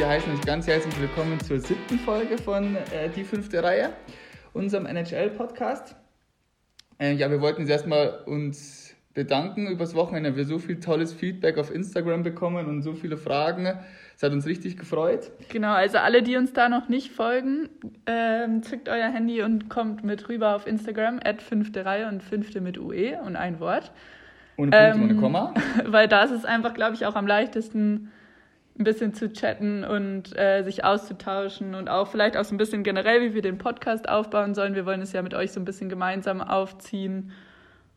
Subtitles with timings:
[0.00, 3.90] wir heißen euch ganz herzlich willkommen zur siebten Folge von äh, Die fünfte Reihe,
[4.54, 5.94] unserem NHL-Podcast.
[6.98, 10.36] Äh, ja, wir wollten jetzt erstmal uns bedanken übers Wochenende.
[10.36, 13.78] Wir so viel tolles Feedback auf Instagram bekommen und so viele Fragen.
[14.16, 15.32] Es hat uns richtig gefreut.
[15.50, 17.68] Genau, also alle, die uns da noch nicht folgen,
[18.06, 22.62] ähm, zückt euer Handy und kommt mit rüber auf Instagram, at fünfte Reihe und fünfte
[22.62, 23.92] mit UE und ein Wort.
[24.56, 25.54] Ohne Punkt, ähm, ohne Komma.
[25.84, 28.10] Weil da ist es einfach, glaube ich, auch am leichtesten,
[28.80, 32.82] ein bisschen zu chatten und äh, sich auszutauschen und auch vielleicht auch so ein bisschen
[32.82, 34.74] generell, wie wir den Podcast aufbauen sollen.
[34.74, 37.30] Wir wollen es ja mit euch so ein bisschen gemeinsam aufziehen.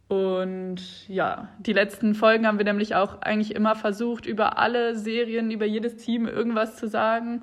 [0.09, 5.49] Und ja, die letzten Folgen haben wir nämlich auch eigentlich immer versucht, über alle Serien,
[5.49, 7.41] über jedes Team irgendwas zu sagen.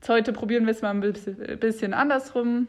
[0.00, 2.66] Jetzt heute probieren wir es mal ein bisschen andersrum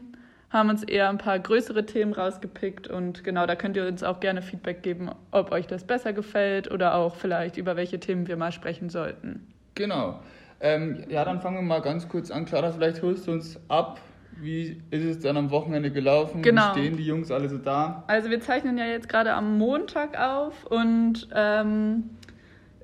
[0.52, 4.20] haben uns eher ein paar größere Themen rausgepickt und genau, da könnt ihr uns auch
[4.20, 8.36] gerne Feedback geben, ob euch das besser gefällt oder auch vielleicht über welche Themen wir
[8.36, 9.51] mal sprechen sollten.
[9.74, 10.20] Genau.
[10.60, 12.44] Ähm, ja, dann fangen wir mal ganz kurz an.
[12.44, 14.00] Clara, vielleicht holst du uns ab.
[14.40, 16.42] Wie ist es dann am Wochenende gelaufen?
[16.42, 16.74] Genau.
[16.74, 18.04] Wie stehen die Jungs alle so da?
[18.06, 22.10] Also wir zeichnen ja jetzt gerade am Montag auf und ähm,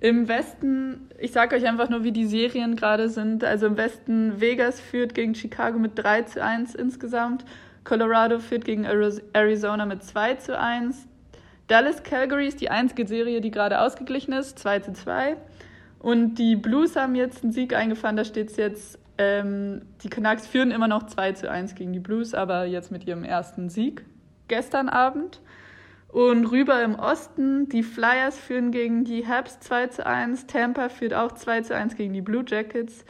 [0.00, 3.42] im Westen, ich sage euch einfach nur, wie die Serien gerade sind.
[3.44, 7.44] Also im Westen, Vegas führt gegen Chicago mit 3 zu 1 insgesamt.
[7.84, 11.08] Colorado führt gegen Arizona mit 2 zu 1.
[11.66, 15.36] Dallas Calgary ist die einzige Serie, die gerade ausgeglichen ist, 2 zu 2.
[15.98, 20.46] Und die Blues haben jetzt einen Sieg eingefahren, da steht es jetzt, ähm, die Canucks
[20.46, 24.04] führen immer noch 2 zu 1 gegen die Blues, aber jetzt mit ihrem ersten Sieg
[24.46, 25.40] gestern Abend.
[26.08, 31.12] Und rüber im Osten, die Flyers führen gegen die Habs 2 zu 1, Tampa führt
[31.12, 33.04] auch 2 zu 1 gegen die Blue Jackets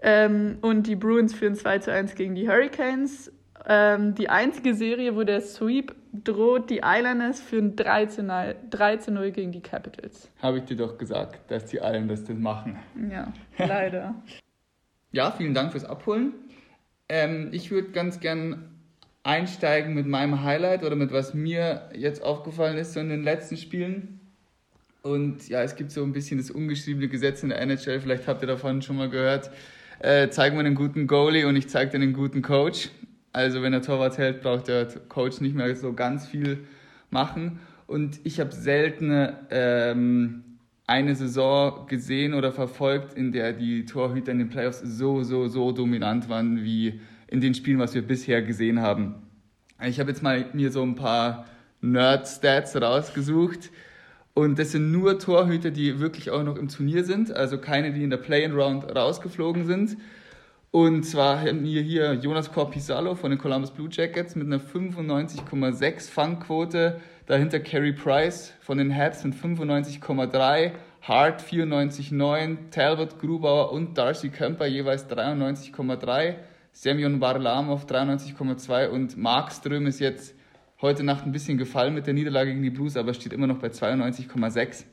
[0.00, 3.32] ähm, und die Bruins führen 2 zu 1 gegen die Hurricanes.
[3.68, 8.96] Ähm, die einzige Serie, wo der Sweep droht, die Islanders führen 3 zu 0, 3
[8.98, 10.30] zu 0 gegen die Capitals.
[10.42, 12.78] Habe ich dir doch gesagt, dass die Islanders das machen.
[13.10, 14.14] Ja, leider.
[15.12, 16.32] ja, vielen Dank fürs Abholen.
[17.08, 18.76] Ähm, ich würde ganz gern
[19.22, 23.56] einsteigen mit meinem Highlight oder mit was mir jetzt aufgefallen ist so in den letzten
[23.56, 24.20] Spielen.
[25.02, 28.42] Und ja, es gibt so ein bisschen das ungeschriebene Gesetz in der NHL, vielleicht habt
[28.42, 29.50] ihr davon schon mal gehört.
[29.98, 32.90] Äh, zeig mir einen guten Goalie und ich zeige dir einen guten Coach.
[33.36, 36.60] Also wenn der Torwart hält, braucht der Coach nicht mehr so ganz viel
[37.10, 37.58] machen.
[37.86, 40.42] Und ich habe selten ähm,
[40.86, 45.70] eine Saison gesehen oder verfolgt, in der die Torhüter in den Playoffs so, so, so
[45.72, 49.16] dominant waren wie in den Spielen, was wir bisher gesehen haben.
[49.84, 51.44] Ich habe jetzt mal mir so ein paar
[51.82, 53.70] Nerd-Stats rausgesucht.
[54.32, 58.02] Und das sind nur Torhüter, die wirklich auch noch im Turnier sind, also keine, die
[58.02, 59.98] in der Play-in-Round rausgeflogen sind.
[60.76, 66.10] Und zwar haben wir hier Jonas Corpisalo von den Columbus Blue Jackets mit einer 95,6
[66.10, 67.00] Fangquote.
[67.24, 74.66] Dahinter Carey Price von den Habs mit 95,3, Hart 94,9, Talbot, Grubauer und Darcy Kemper
[74.66, 76.34] jeweils 93,3.
[76.72, 80.34] Semyon Varlamov 93,2 und Markström ist jetzt
[80.82, 83.60] heute Nacht ein bisschen gefallen mit der Niederlage gegen die Blues, aber steht immer noch
[83.60, 84.84] bei 92,6.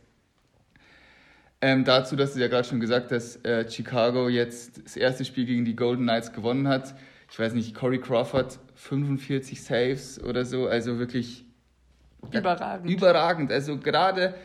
[1.65, 5.45] Ähm, dazu, dass du ja gerade schon gesagt hast, äh, Chicago jetzt das erste Spiel
[5.45, 6.93] gegen die Golden Knights gewonnen hat.
[7.31, 11.45] Ich weiß nicht, Corey Crawford 45 Saves oder so, also wirklich
[12.33, 12.91] überragend.
[12.91, 13.51] Überragend.
[13.53, 14.35] Also gerade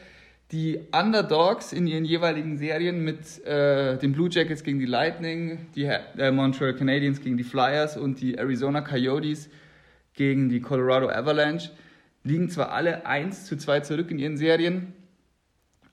[0.53, 5.87] die Underdogs in ihren jeweiligen Serien mit äh, den Blue Jackets gegen die Lightning, die
[5.87, 9.51] äh, Montreal Canadiens gegen die Flyers und die Arizona Coyotes
[10.15, 11.71] gegen die Colorado Avalanche
[12.23, 14.93] liegen zwar alle 1 zu 2 zurück in ihren Serien,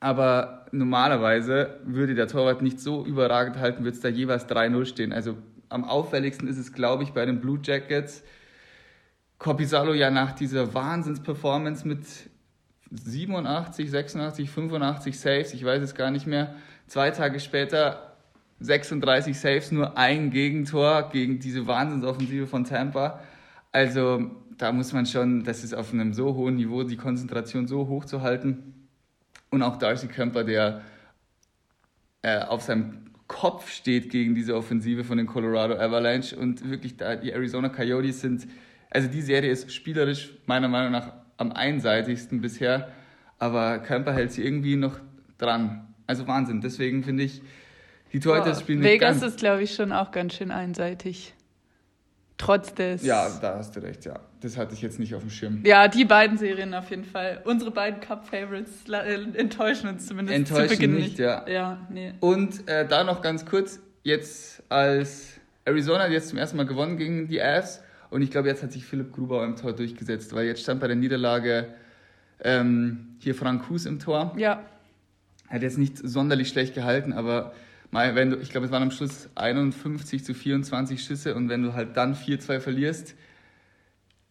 [0.06, 5.12] aber normalerweise würde der Torwart nicht so überragend halten, würde es da jeweils 3-0 stehen.
[5.12, 5.36] Also
[5.68, 8.22] am auffälligsten ist es, glaube ich, bei den Blue Jackets.
[9.38, 12.06] Copisalo ja nach dieser Wahnsinnsperformance mit
[12.92, 16.54] 87, 86, 85 Saves, ich weiß es gar nicht mehr.
[16.86, 18.16] Zwei Tage später
[18.60, 23.18] 36 Saves, nur ein Gegentor gegen diese Wahnsinnsoffensive von Tampa.
[23.72, 27.88] Also da muss man schon, das ist auf einem so hohen Niveau, die Konzentration so
[27.88, 28.75] hoch zu halten.
[29.56, 30.82] Und auch Darcy Kemper, der
[32.20, 36.36] äh, auf seinem Kopf steht gegen diese Offensive von den Colorado Avalanche.
[36.36, 38.46] Und wirklich, da die Arizona Coyotes sind,
[38.90, 42.92] also die Serie ist spielerisch meiner Meinung nach am einseitigsten bisher,
[43.38, 45.00] aber Kemper hält sie irgendwie noch
[45.38, 45.94] dran.
[46.06, 46.60] Also Wahnsinn.
[46.60, 47.40] Deswegen finde ich,
[48.12, 48.60] die Torhüter wow.
[48.60, 51.32] spielen Vegas ist, glaube ich, schon auch ganz schön einseitig.
[52.36, 53.02] Trotz des.
[53.06, 54.20] Ja, da hast du recht, ja.
[54.46, 55.62] Das hatte ich jetzt nicht auf dem Schirm.
[55.64, 57.42] Ja, die beiden Serien auf jeden Fall.
[57.46, 61.08] Unsere beiden Cup-Favorites äh, enttäuschen uns zumindest enttäuschen zu Beginn nicht.
[61.08, 61.18] nicht.
[61.18, 61.44] Ja.
[61.48, 62.14] ja, nee.
[62.20, 67.26] Und äh, da noch ganz kurz, jetzt als Arizona jetzt zum ersten Mal gewonnen gegen
[67.26, 70.62] die Avs und ich glaube, jetzt hat sich Philipp Gruber im Tor durchgesetzt, weil jetzt
[70.62, 71.74] stand bei der Niederlage
[72.38, 74.32] ähm, hier Frank Hus im Tor.
[74.38, 74.62] Ja.
[75.48, 77.52] Hat jetzt nicht sonderlich schlecht gehalten, aber
[77.90, 81.64] mal, wenn du, ich glaube, es waren am Schluss 51 zu 24 Schüsse und wenn
[81.64, 83.16] du halt dann 4-2 verlierst,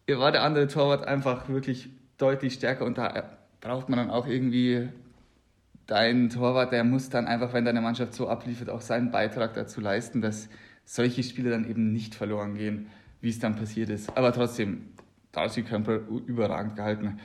[0.08, 1.88] war der andere Torwart einfach wirklich
[2.18, 3.24] deutlich stärker und da
[3.60, 4.88] braucht man dann auch irgendwie
[5.86, 9.80] dein Torwart, der muss dann einfach, wenn deine Mannschaft so abliefert, auch seinen Beitrag dazu
[9.80, 10.48] leisten, dass
[10.84, 12.88] solche Spiele dann eben nicht verloren gehen,
[13.20, 14.16] wie es dann passiert ist.
[14.16, 14.88] Aber trotzdem,
[15.32, 17.20] Darcy Campbell überragend gehalten.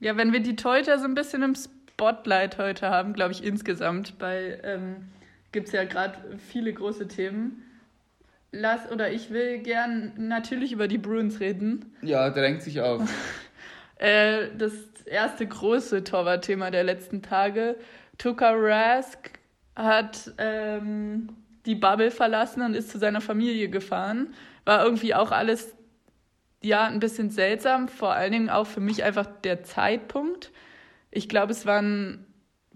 [0.00, 4.18] Ja, wenn wir die Teuter so ein bisschen im Spotlight heute haben, glaube ich insgesamt,
[4.18, 4.96] bei ähm,
[5.52, 7.63] gibt es ja gerade viele große Themen.
[8.56, 11.94] Lass oder ich will gern natürlich über die Bruins reden.
[12.02, 13.02] Ja, drängt sich auf.
[13.98, 14.72] äh, das
[15.06, 17.76] erste große Torwartthema der letzten Tage.
[18.16, 19.38] Tuka Rask
[19.74, 21.30] hat ähm,
[21.66, 24.34] die Bubble verlassen und ist zu seiner Familie gefahren.
[24.64, 25.74] War irgendwie auch alles
[26.62, 30.52] ja ein bisschen seltsam, vor allen Dingen auch für mich einfach der Zeitpunkt.
[31.10, 32.24] Ich glaube, es waren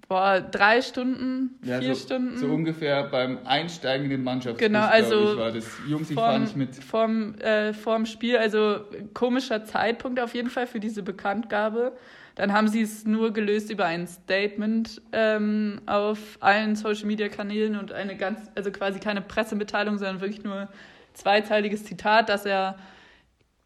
[0.09, 2.39] boah, drei Stunden, ja, vier so, Stunden.
[2.39, 5.67] So ungefähr beim Einsteigen in den Mannschaftsbus, genau, also ich, war das.
[5.87, 6.75] Jungs, ich vorm, nicht mit.
[6.77, 8.81] Vorm, äh, vorm Spiel, also
[9.15, 11.93] komischer Zeitpunkt auf jeden Fall für diese Bekanntgabe.
[12.35, 17.77] Dann haben sie es nur gelöst über ein Statement ähm, auf allen Social Media Kanälen
[17.77, 20.69] und eine ganz, also quasi keine Pressemitteilung, sondern wirklich nur
[21.15, 22.79] zweiteiliges Zitat, dass er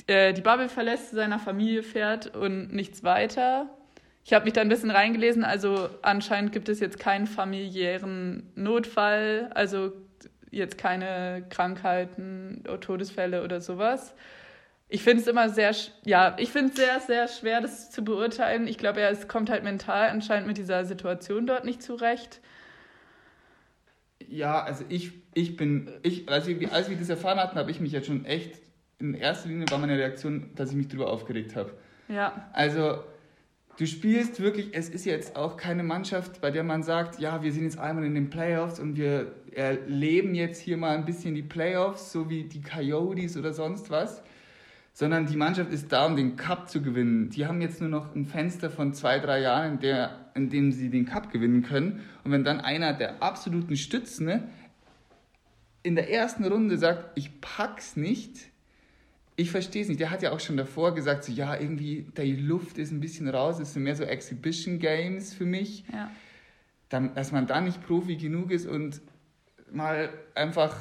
[0.06, 3.68] äh, die Bubble verlässt, zu seiner Familie fährt und nichts weiter.
[4.24, 9.50] Ich habe mich da ein bisschen reingelesen, also anscheinend gibt es jetzt keinen familiären Notfall,
[9.54, 9.92] also
[10.50, 14.14] jetzt keine Krankheiten, Todesfälle oder sowas
[14.92, 15.74] ich finde es immer sehr,
[16.04, 18.68] ja, ich finde es sehr, sehr schwer, das zu beurteilen.
[18.68, 22.40] Ich glaube, es kommt halt mental anscheinend mit dieser Situation dort nicht zurecht.
[24.28, 27.80] Ja, also ich, ich bin, ich, als, ich, als wir das erfahren hatten, habe ich
[27.80, 28.60] mich jetzt schon echt,
[28.98, 31.72] in erster Linie war meine Reaktion, dass ich mich darüber aufgeregt habe.
[32.08, 32.50] Ja.
[32.52, 33.02] Also,
[33.78, 37.52] du spielst wirklich, es ist jetzt auch keine Mannschaft, bei der man sagt, ja, wir
[37.52, 41.42] sind jetzt einmal in den Playoffs und wir erleben jetzt hier mal ein bisschen die
[41.42, 44.22] Playoffs, so wie die Coyotes oder sonst was
[44.94, 47.30] sondern die Mannschaft ist da, um den Cup zu gewinnen.
[47.30, 50.72] Die haben jetzt nur noch ein Fenster von zwei, drei Jahren, in, der, in dem
[50.72, 52.00] sie den Cup gewinnen können.
[52.24, 54.42] Und wenn dann einer der absoluten Stützen
[55.82, 58.51] in der ersten Runde sagt, ich pack's nicht,
[59.36, 60.00] ich verstehe es nicht.
[60.00, 63.28] Der hat ja auch schon davor gesagt, so ja, irgendwie die Luft ist ein bisschen
[63.28, 65.84] raus, es sind mehr so Exhibition Games für mich.
[65.92, 66.10] Ja.
[66.88, 69.00] Dann, dass man da nicht Profi genug ist und
[69.70, 70.76] mal einfach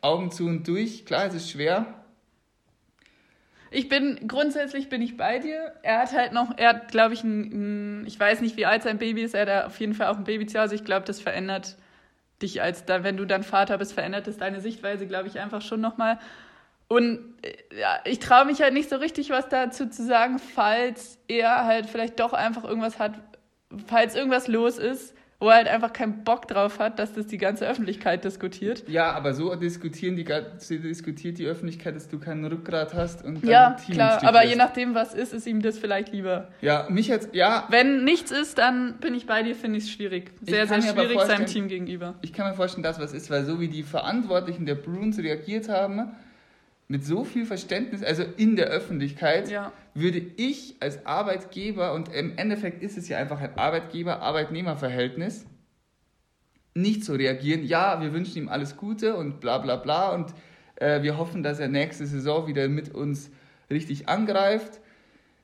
[0.00, 1.06] Augen zu und durch.
[1.06, 1.98] Klar, es ist schwer,
[3.70, 5.74] ich bin, grundsätzlich bin ich bei dir.
[5.82, 8.98] Er hat halt noch, er hat, glaube ich, ein, ich weiß nicht, wie alt sein
[8.98, 10.74] Baby ist, er hat auf jeden Fall auch ein Baby zu Hause.
[10.74, 11.76] Ich glaube, das verändert
[12.40, 15.80] dich als, wenn du dann Vater bist, verändert das deine Sichtweise, glaube ich, einfach schon
[15.80, 16.18] nochmal.
[16.88, 21.18] Und äh, ja, ich traue mich halt nicht so richtig was dazu zu sagen, falls
[21.28, 23.12] er halt vielleicht doch einfach irgendwas hat,
[23.86, 27.38] falls irgendwas los ist, wo er halt einfach keinen Bock drauf hat, dass das die
[27.38, 28.88] ganze Öffentlichkeit diskutiert.
[28.88, 33.76] Ja, aber so diskutieren die, diskutiert die Öffentlichkeit, dass du keinen Rückgrat hast und Ja,
[33.88, 34.50] klar, aber lässt.
[34.50, 36.48] je nachdem, was ist, ist ihm das vielleicht lieber.
[36.60, 37.66] Ja, mich jetzt, ja.
[37.70, 40.32] Wenn nichts ist, dann bin ich bei dir, finde ich es schwierig.
[40.42, 42.14] Sehr, sehr schwierig seinem Team gegenüber.
[42.22, 45.68] Ich kann mir vorstellen, dass was ist, weil so wie die Verantwortlichen der Bruins reagiert
[45.68, 46.16] haben,
[46.88, 49.72] mit so viel Verständnis, also in der Öffentlichkeit, ja.
[49.92, 55.44] würde ich als Arbeitgeber, und im Endeffekt ist es ja einfach ein Arbeitgeber-Arbeitnehmer-Verhältnis,
[56.74, 60.32] nicht so reagieren, ja, wir wünschen ihm alles Gute und bla bla bla und
[60.76, 63.30] äh, wir hoffen, dass er nächste Saison wieder mit uns
[63.70, 64.80] richtig angreift,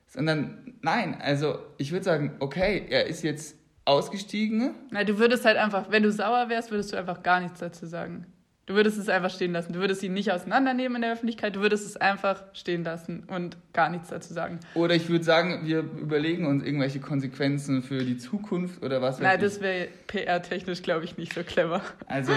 [0.06, 4.74] sondern nein, also ich würde sagen, okay, er ist jetzt ausgestiegen.
[4.90, 7.84] Nein, du würdest halt einfach, wenn du sauer wärst, würdest du einfach gar nichts dazu
[7.84, 8.26] sagen.
[8.66, 9.74] Du würdest es einfach stehen lassen.
[9.74, 11.54] Du würdest ihn nicht auseinandernehmen in der Öffentlichkeit.
[11.54, 14.58] Du würdest es einfach stehen lassen und gar nichts dazu sagen.
[14.74, 19.38] Oder ich würde sagen, wir überlegen uns irgendwelche Konsequenzen für die Zukunft oder was Nein,
[19.38, 21.82] das wäre PR-technisch, glaube ich, nicht so clever.
[22.06, 22.32] Also,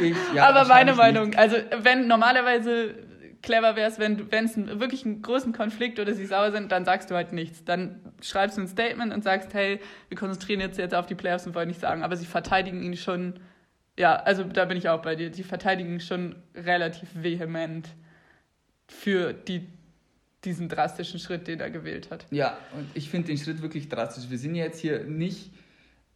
[0.00, 1.38] ich, ja, Aber meine Meinung, nicht.
[1.38, 2.94] also wenn normalerweise
[3.42, 7.10] clever wäre es, wenn es wirklich einen großen Konflikt oder sie sauer sind, dann sagst
[7.10, 7.64] du halt nichts.
[7.64, 11.46] Dann schreibst du ein Statement und sagst, hey, wir konzentrieren jetzt, jetzt auf die Playoffs
[11.46, 12.02] und wollen nichts sagen.
[12.02, 13.34] Aber sie verteidigen ihn schon
[13.98, 15.30] ja, also da bin ich auch bei dir.
[15.30, 17.88] Die verteidigen schon relativ vehement
[18.86, 19.66] für die,
[20.44, 22.26] diesen drastischen Schritt, den er gewählt hat.
[22.30, 24.30] Ja, und ich finde den Schritt wirklich drastisch.
[24.30, 25.50] Wir sind jetzt hier nicht,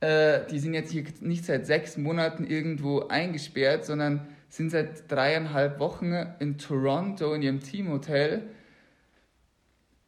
[0.00, 5.80] äh, die sind jetzt hier nicht seit sechs Monaten irgendwo eingesperrt, sondern sind seit dreieinhalb
[5.80, 8.42] Wochen in Toronto in ihrem Teamhotel.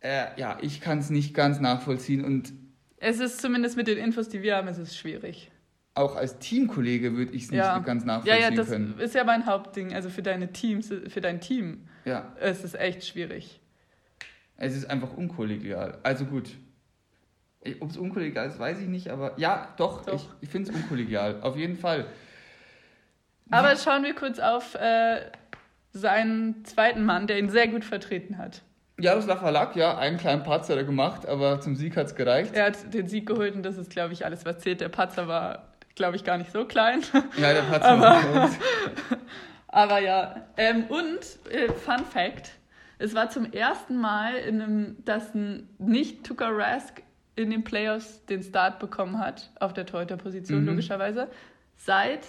[0.00, 2.52] Äh, ja, ich kann es nicht ganz nachvollziehen und
[2.98, 5.50] es ist zumindest mit den Infos, die wir haben, es ist schwierig
[5.94, 7.78] auch als Teamkollege würde ich es nicht ja.
[7.78, 8.42] ganz nachvollziehen können.
[8.42, 8.98] Ja, ja, das können.
[8.98, 9.94] ist ja mein Hauptding.
[9.94, 12.32] Also für deine Teams, für dein Team ja.
[12.40, 13.60] ist es echt schwierig.
[14.56, 15.98] Es ist einfach unkollegial.
[16.02, 16.50] Also gut.
[17.80, 20.14] Ob es unkollegial ist, weiß ich nicht, aber ja, doch, doch.
[20.14, 21.40] ich, ich finde es unkollegial.
[21.40, 22.06] Auf jeden Fall.
[23.50, 25.20] Aber schauen wir kurz auf äh,
[25.92, 28.62] seinen zweiten Mann, der ihn sehr gut vertreten hat.
[28.98, 32.54] Jaroslav Halak, ja, einen kleinen Patzer hat er gemacht, aber zum Sieg hat es gereicht.
[32.54, 34.80] Er hat den Sieg geholt und das ist, glaube ich, alles, was zählt.
[34.80, 37.02] Der Patzer war, glaube ich, gar nicht so klein.
[37.36, 38.50] Ja, der Patzer Aber-.
[39.68, 41.18] Aber ja, ähm, und
[41.52, 42.52] äh, Fun Fact:
[42.98, 47.02] Es war zum ersten Mal, in einem, dass ein nicht Tuka Rask
[47.36, 50.66] in den Playoffs den Start bekommen hat, auf der Torhüterposition Mhm.
[50.68, 51.28] logischerweise,
[51.76, 52.20] seit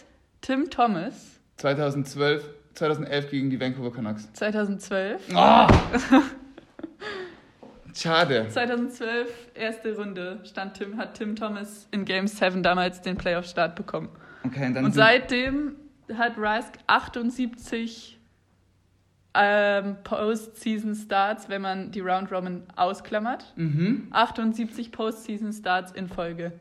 [0.42, 2.44] Tim Thomas 2012,
[2.74, 4.32] 2011 gegen die Vancouver Canucks.
[4.34, 5.22] 2012.
[5.36, 5.68] Ah!
[7.96, 8.48] Schade.
[8.50, 14.10] 2012, erste Runde, stand Tim, hat Tim Thomas in Game 7 damals den Playoff-Start bekommen.
[14.44, 15.76] Okay, dann Und seitdem
[16.14, 18.20] hat Rask 78
[19.34, 23.54] ähm, Postseason-Starts, wenn man die Round Robin ausklammert.
[23.56, 24.08] Mhm.
[24.12, 26.54] 78 Postseason-Starts in Folge.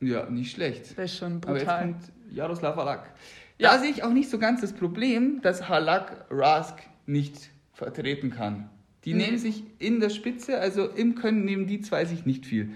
[0.00, 0.98] Ja, nicht schlecht.
[0.98, 1.80] Das ist schon Aber jetzt brutal.
[1.80, 3.10] kommt Jaroslav Halak.
[3.58, 3.72] Ja.
[3.72, 8.68] Da sehe ich auch nicht so ganz das Problem, dass Halak Rask nicht vertreten kann.
[9.06, 9.24] Die Nee.
[9.26, 12.70] nehmen sich in der Spitze, also im Können nehmen die zwei sich nicht viel.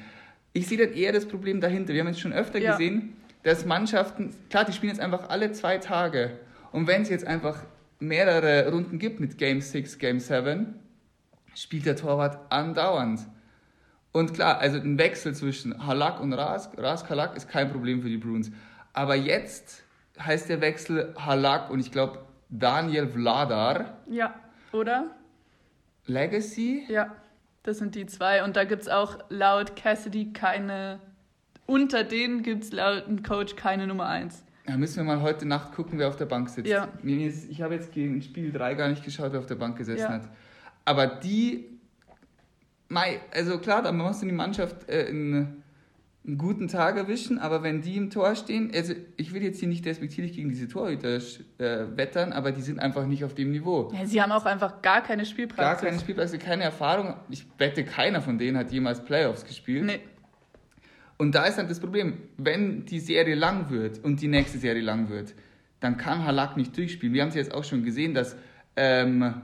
[0.52, 1.92] Ich sehe dann eher das Problem dahinter.
[1.92, 2.70] Wir haben jetzt schon öfter Ja.
[2.72, 6.38] gesehen, dass Mannschaften, klar, die spielen jetzt einfach alle zwei Tage.
[6.72, 7.62] Und wenn es jetzt einfach
[7.98, 10.74] mehrere Runden gibt mit Game 6, Game 7,
[11.54, 13.20] spielt der Torwart andauernd.
[14.12, 18.08] Und klar, also ein Wechsel zwischen Halak und Rask, Rask Halak ist kein Problem für
[18.08, 18.50] die Bruins.
[18.92, 19.82] Aber jetzt
[20.18, 22.20] heißt der Wechsel Halak und ich glaube
[22.50, 24.34] Daniel Vladar, Ja,
[24.72, 25.10] oder?
[26.10, 26.84] Legacy.
[26.88, 27.14] Ja,
[27.62, 28.42] das sind die zwei.
[28.44, 31.00] Und da gibt es auch laut Cassidy keine,
[31.66, 34.44] unter denen gibt es laut dem Coach keine Nummer 1.
[34.66, 36.68] Da müssen wir mal heute Nacht gucken, wer auf der Bank sitzt.
[36.68, 36.88] Ja.
[37.02, 40.08] Ich habe jetzt gegen Spiel 3 gar nicht geschaut, wer auf der Bank gesessen Ja.
[40.12, 40.28] hat.
[40.84, 41.66] Aber die,
[42.88, 45.62] mei, also klar, da muss die Mannschaft äh, einen,
[46.26, 49.68] einen guten Tag erwischen, aber wenn die im Tor stehen, also ich will jetzt hier
[49.68, 53.90] nicht despektierlich gegen diese Torhüter äh, wettern, aber die sind einfach nicht auf dem Niveau.
[53.94, 55.88] Ja, sie haben auch einfach gar keine Gar Spielpraxis.
[55.88, 57.14] keine Spielpraxis, keine Erfahrung.
[57.30, 59.84] Ich wette, keiner von denen hat jemals Playoffs gespielt.
[59.86, 60.00] Nee.
[61.16, 64.82] Und da ist dann das Problem, wenn die Serie lang wird und die nächste Serie
[64.82, 65.34] lang wird,
[65.80, 67.14] dann kann Halak nicht durchspielen.
[67.14, 68.36] Wir haben es jetzt auch schon gesehen, dass
[68.76, 69.34] ähm,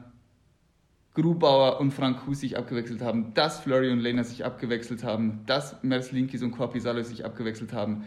[1.16, 5.82] Grubauer und Frank Hus sich abgewechselt haben, dass Flurry und Lehner sich abgewechselt haben, dass
[5.82, 8.04] Merslinkis und Korpisalo sich abgewechselt haben.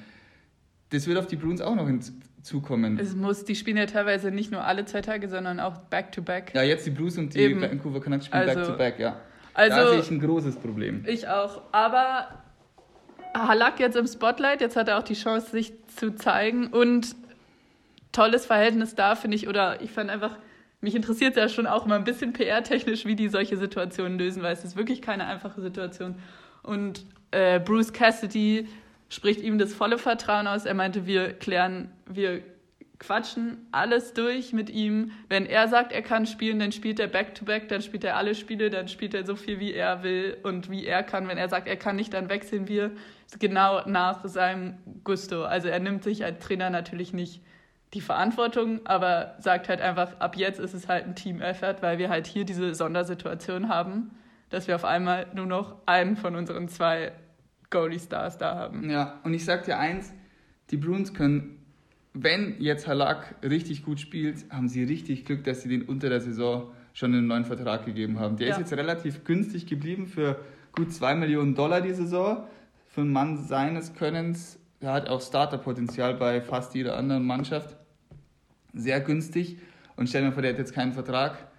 [0.91, 2.97] Das wird auf die Bruins auch noch hinzukommen.
[2.99, 6.53] Es muss, die spielen ja teilweise nicht nur alle zwei Tage, sondern auch back-to-back.
[6.53, 7.61] Ja, jetzt die Blues und die Eben.
[7.61, 9.19] Vancouver Canucks spielen Also- back-to-back, ja.
[9.55, 11.03] Also- da sehe ich ein großes Problem.
[11.07, 11.61] Ich auch.
[11.71, 12.27] Aber
[13.35, 16.67] Halak jetzt im Spotlight, jetzt hat er auch die Chance, sich zu zeigen.
[16.67, 17.15] Und
[18.11, 19.47] tolles Verhältnis da, finde ich.
[19.47, 20.37] Oder ich fand einfach,
[20.81, 24.53] mich interessiert ja schon auch immer ein bisschen PR-technisch, wie die solche Situationen lösen, weil
[24.53, 26.15] es ist wirklich keine einfache Situation.
[26.63, 28.67] Und äh, Bruce Cassidy
[29.09, 30.65] spricht ihm das volle Vertrauen aus.
[30.65, 32.41] Er meinte, wir klären, wir
[32.99, 35.11] quatschen alles durch mit ihm.
[35.29, 38.69] Wenn er sagt, er kann spielen, dann spielt er Back-to-Back, dann spielt er alle Spiele,
[38.69, 41.27] dann spielt er so viel, wie er will und wie er kann.
[41.27, 42.91] Wenn er sagt, er kann nicht, dann wechseln wir
[43.39, 45.43] genau nach seinem Gusto.
[45.43, 47.41] Also er nimmt sich als Trainer natürlich nicht
[47.93, 52.09] die Verantwortung, aber sagt halt einfach, ab jetzt ist es halt ein Team-Effort, weil wir
[52.09, 54.11] halt hier diese Sondersituation haben,
[54.49, 57.11] dass wir auf einmal nur noch einen von unseren zwei
[57.71, 58.89] Goalie-Stars da haben.
[58.89, 60.13] Ja, und ich sag dir eins,
[60.69, 61.55] die Bruins können,
[62.13, 66.21] wenn jetzt Halak richtig gut spielt, haben sie richtig Glück, dass sie den unter der
[66.21, 68.37] Saison schon einen neuen Vertrag gegeben haben.
[68.37, 68.53] Der Ja.
[68.53, 70.39] ist jetzt relativ günstig geblieben für
[70.73, 72.45] gut 2 Millionen Dollar die Saison.
[72.87, 77.75] Für einen Mann seines Könnens, er hat auch Starterpotenzial bei fast jeder anderen Mannschaft.
[78.73, 79.57] Sehr günstig.
[79.95, 81.49] Und stell dir mal vor, der hat jetzt keinen Vertrag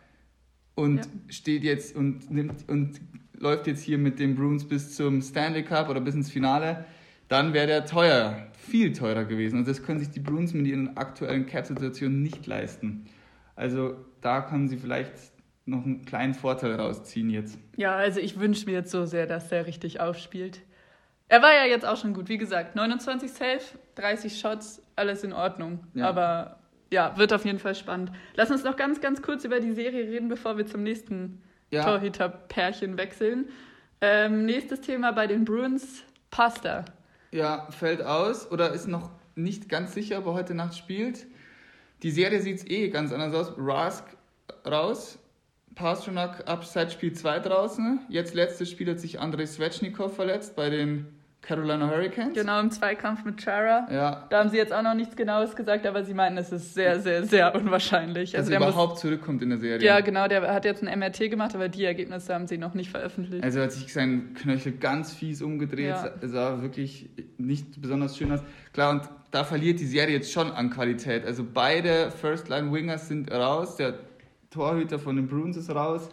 [0.75, 1.03] und Ja.
[1.29, 3.01] steht jetzt und nimmt und
[3.35, 6.85] läuft jetzt hier mit den Bruins bis zum Stanley Cup oder bis ins Finale,
[7.29, 9.59] dann wäre der teuer, viel teurer gewesen.
[9.61, 13.07] Und das können sich die Bruins mit ihren aktuellen Cap-Situationen nicht leisten.
[13.57, 15.13] Also da können sie vielleicht
[15.67, 17.59] noch einen kleinen Vorteil rausziehen jetzt.
[17.77, 20.63] Ja, also ich wünsche mir jetzt so sehr, dass der richtig aufspielt.
[21.31, 23.61] Er war ja jetzt auch schon gut, wie gesagt, 29 Safe,
[23.95, 25.87] 30 Shots, alles in Ordnung.
[25.95, 26.09] Ja.
[26.09, 26.59] Aber
[26.91, 28.11] ja, wird auf jeden Fall spannend.
[28.35, 31.85] Lass uns noch ganz, ganz kurz über die Serie reden, bevor wir zum nächsten Ja.
[31.85, 33.49] Torhüter-Pärchen wechseln.
[34.01, 36.85] Ähm, nächstes Thema bei den Bruins, Pasta.
[37.31, 41.29] Ja, fällt aus oder ist noch nicht ganz sicher, ob er heute Nacht spielt.
[42.03, 43.55] Die Serie sieht eh ganz anders aus.
[43.57, 44.05] Rask
[44.67, 45.21] raus,
[45.77, 48.01] Pasternak ab seit Spiel 2 draußen.
[48.09, 51.07] Jetzt letztes Spiel hat sich Andrei Svechnikov verletzt bei den
[51.43, 52.35] Carolina Hurricanes.
[52.35, 53.89] Genau im Zweikampf mit Chara.
[53.91, 56.75] Ja, Da haben sie jetzt auch noch nichts Genaues gesagt, aber sie meinten, es ist
[56.75, 58.33] sehr, sehr, sehr unwahrscheinlich.
[58.33, 59.85] dass Also er der muss, überhaupt zurückkommt in der Serie.
[59.87, 62.91] ja, genau, der hat jetzt ein MRT gemacht, aber die Ergebnisse haben sie noch nicht
[62.91, 63.43] veröffentlicht.
[63.43, 66.13] Also hat sich sein Knöchel ganz fies umgedreht, Ja.
[66.23, 68.41] sah wirklich nicht besonders schön aus.
[68.75, 71.25] Klar, und da verliert die Serie jetzt schon an Qualität.
[71.25, 73.95] Also beide First-Line-Wingers sind raus, der
[74.51, 76.11] Torhüter von den Bruins ist raus.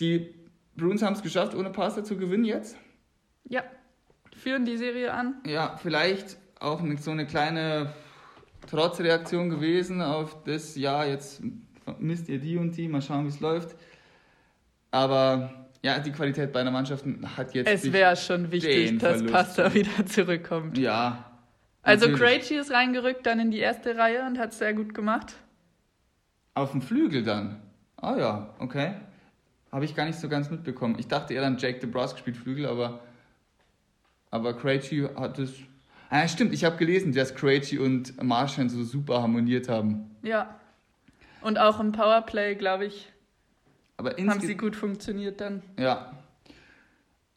[0.00, 0.34] Die
[0.76, 2.76] Bruins haben es geschafft, ohne Pasta zu gewinnen jetzt.
[3.48, 3.62] Ja,
[4.36, 5.36] führen die Serie an.
[5.46, 7.92] Ja, vielleicht auch so eine kleine
[8.68, 11.42] Trotzreaktion gewesen auf das, ja, jetzt
[11.98, 13.76] misst ihr die und die, mal schauen, wie es läuft.
[14.90, 17.68] Aber ja, die Qualität beider Mannschaften hat jetzt.
[17.68, 19.24] Es wäre schon wichtig, dass.
[19.26, 20.78] Pasta wieder zurückkommt.
[20.78, 21.32] Ja.
[21.82, 25.34] Also Krejci ist reingerückt dann in die erste Reihe und hat es sehr gut gemacht.
[26.54, 27.60] Auf dem Flügel dann?
[27.96, 28.94] Ah oh ja, okay.
[29.72, 30.96] Habe ich gar nicht so ganz mitbekommen.
[30.98, 33.00] Ich dachte eher dann Jake DeBrusque spielt Flügel, aber,
[34.32, 35.52] aber Krejci hat es.
[36.10, 40.10] Ah, stimmt, ich habe gelesen, dass Krejci und Marshall so super harmoniert haben.
[40.22, 40.58] Ja.
[41.40, 43.12] Und auch im Powerplay, glaube ich,
[43.96, 45.62] aber haben sie gut funktioniert dann.
[45.78, 46.12] Ja.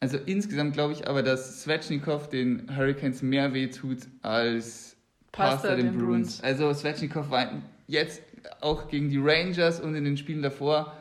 [0.00, 4.96] Also insgesamt glaube ich aber, dass Svechnikov den Hurricanes mehr wehtut als
[5.32, 6.38] Pasta, den, den Bruins.
[6.38, 6.40] Bruins.
[6.42, 7.50] Also Svechnikov war
[7.86, 8.22] jetzt
[8.60, 10.96] auch gegen die Rangers und in den Spielen davor,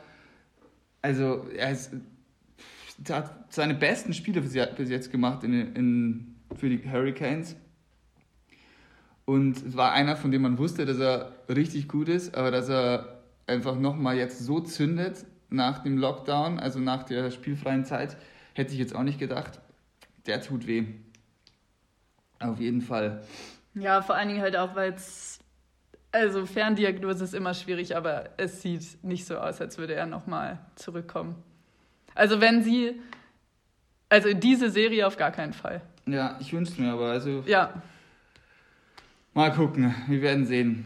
[1.02, 1.94] also er, ist,
[3.10, 7.56] hat seine besten Spiele bis jetzt gemacht in, in, für die Hurricanes.
[9.26, 12.70] Und es war einer, von dem man wusste, dass er richtig gut ist, aber dass
[12.70, 18.18] er einfach nochmal jetzt so zündet nach dem Lockdown, also nach der spielfreien Zeit,
[18.54, 19.60] hätte ich jetzt auch nicht gedacht.
[20.28, 20.86] Der tut weh.
[22.40, 23.24] Auf jeden Fall.
[23.74, 25.40] Ja, vor allen Dingen halt auch, weil es,
[26.12, 30.60] also Ferndiagnose ist immer schwierig, aber es sieht nicht so aus, als würde er nochmal
[30.76, 31.36] zurückkommen.
[32.16, 33.00] Also wenn sie,
[34.10, 35.82] also in diese Serie auf gar keinen Fall.
[36.08, 37.44] Ja, ich wünsche mir aber, also.
[37.46, 37.82] Ja.
[39.34, 40.86] Mal gucken, wir werden sehen.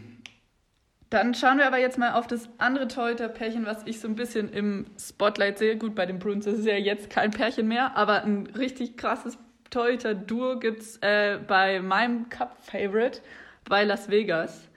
[1.08, 4.48] Dann schauen wir aber jetzt mal auf das andere Torhüter-Pärchen, was ich so ein bisschen
[4.52, 5.76] im Spotlight sehe.
[5.76, 9.36] Gut, bei den Bruins ist es ja jetzt kein Pärchen mehr, aber ein richtig krasses
[9.70, 13.20] Torhüter-Duo gibt es äh, bei meinem Cup-Favorite
[13.68, 14.69] bei Las Vegas.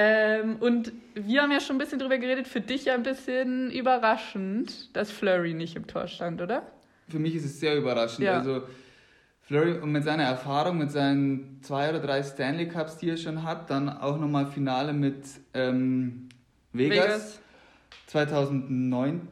[0.00, 3.68] Ähm, und wir haben ja schon ein bisschen drüber geredet, für dich ja ein bisschen
[3.72, 6.62] überraschend, dass Flurry nicht im Tor stand, oder?
[7.08, 8.24] Für mich ist es sehr überraschend.
[8.24, 8.38] Ja.
[8.38, 8.62] Also
[9.42, 13.42] Flurry und mit seiner Erfahrung, mit seinen zwei oder drei Stanley Cups, die er schon
[13.42, 16.28] hat, dann auch nochmal Finale mit ähm,
[16.72, 17.40] Vegas, Vegas
[18.06, 19.26] 2009,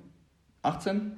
[0.62, 1.12] 18.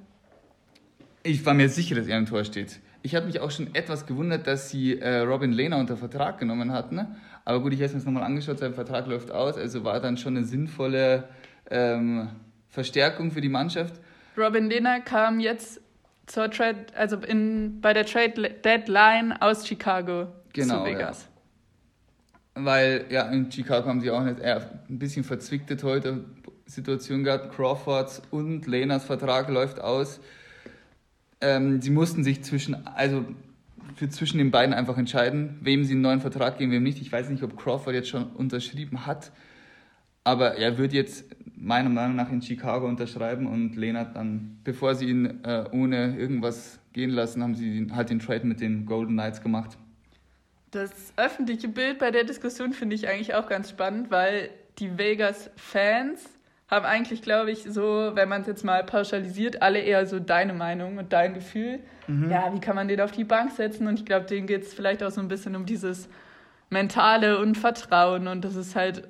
[1.22, 2.80] Ich war mir sicher, dass er im Tor steht.
[3.00, 6.72] Ich habe mich auch schon etwas gewundert, dass sie äh, Robin Lehner unter Vertrag genommen
[6.72, 6.96] hatten.
[6.96, 7.16] Ne?
[7.48, 10.18] Aber gut, ich habe es mir nochmal angeschaut, sein Vertrag läuft aus, also war dann
[10.18, 11.24] schon eine sinnvolle
[11.70, 12.28] ähm,
[12.68, 13.94] Verstärkung für die Mannschaft.
[14.36, 15.80] Robin Lehner kam jetzt
[16.26, 21.26] zur Trade, also in, bei der Trade Deadline aus Chicago genau, zu Vegas.
[22.54, 22.66] Ja.
[22.66, 26.26] Weil ja, in Chicago haben sie auch eine eher ein bisschen verzwickte heute
[26.66, 27.56] Situation gehabt.
[27.56, 30.20] Crawfords und Lenas Vertrag läuft aus.
[31.40, 33.24] Ähm, sie mussten sich zwischen, also
[33.94, 37.00] für zwischen den beiden einfach entscheiden, wem sie einen neuen Vertrag geben, wem nicht.
[37.00, 39.32] Ich weiß nicht, ob Crawford jetzt schon unterschrieben hat,
[40.24, 41.24] aber er wird jetzt
[41.56, 46.78] meiner Meinung nach in Chicago unterschreiben und Lena dann, bevor sie ihn äh, ohne irgendwas
[46.92, 49.76] gehen lassen, haben sie halt den Trade mit den Golden Knights gemacht.
[50.70, 56.37] Das öffentliche Bild bei der Diskussion finde ich eigentlich auch ganz spannend, weil die Vegas-Fans
[56.68, 60.52] haben eigentlich, glaube ich, so, wenn man es jetzt mal pauschalisiert, alle eher so deine
[60.52, 61.80] Meinung und dein Gefühl.
[62.06, 62.30] Mhm.
[62.30, 63.86] Ja, wie kann man den auf die Bank setzen?
[63.86, 66.08] Und ich glaube, denen geht es vielleicht auch so ein bisschen um dieses
[66.68, 68.28] Mentale und Vertrauen.
[68.28, 69.08] Und das ist halt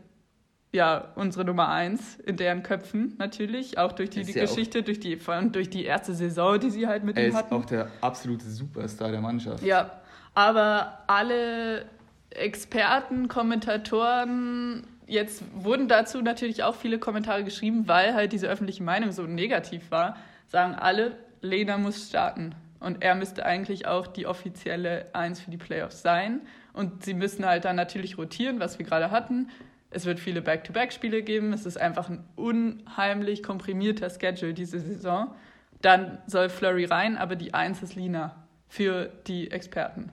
[0.71, 5.19] ja unsere Nummer eins in deren Köpfen natürlich, auch durch die, die Geschichte, durch die,
[5.51, 7.53] durch die erste Saison, die sie halt mit ihm hatten.
[7.53, 9.65] Er ist auch der absolute Superstar der Mannschaft.
[9.65, 10.01] Ja,
[10.35, 11.87] aber alle
[12.31, 19.13] Experten, Kommentatoren, jetzt wurden dazu natürlich auch viele Kommentare geschrieben, weil halt diese öffentliche Meinung
[19.13, 20.17] so negativ war,
[20.47, 22.55] sagen alle, Lena muss starten.
[22.81, 26.43] Und er müsste eigentlich auch die offizielle Eins für die Playoffs sein.
[26.73, 29.49] Und sie müssen halt dann natürlich rotieren, was wir gerade hatten.
[29.91, 31.53] Es wird viele Back-to-Back-Spiele geben.
[31.53, 35.35] Es ist einfach ein unheimlich komprimierter Schedule diese Saison.
[35.83, 38.37] Dann soll Flurry rein, aber die Eins ist Lina
[38.69, 40.13] für die Experten.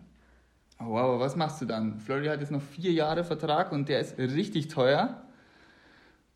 [0.79, 1.99] Oh, wow, was machst du dann?
[1.99, 5.23] Flurry hat jetzt noch vier Jahre Vertrag und der ist richtig teuer.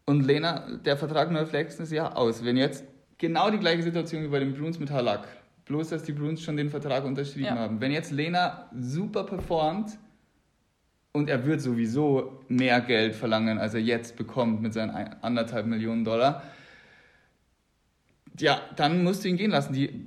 [0.06, 2.43] Und Lena, der Vertrag läuft nächstes Jahr aus.
[2.43, 2.84] Wenn jetzt
[3.17, 5.28] genau die gleiche Situation wie bei den Bruins mit Halak,
[5.65, 7.56] bloß dass die Bruins schon den Vertrag unterschrieben ja.
[7.56, 7.80] haben.
[7.82, 9.97] Wenn jetzt Lena super performt,
[11.12, 16.04] und er wird sowieso mehr Geld verlangen, als er jetzt bekommt mit seinen anderthalb Millionen
[16.04, 16.43] Dollar.
[18.39, 19.73] Ja, dann musst du ihn gehen lassen.
[19.73, 20.06] Die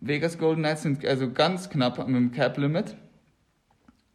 [0.00, 2.96] Vegas Golden Knights sind also ganz knapp mit dem Cap-Limit.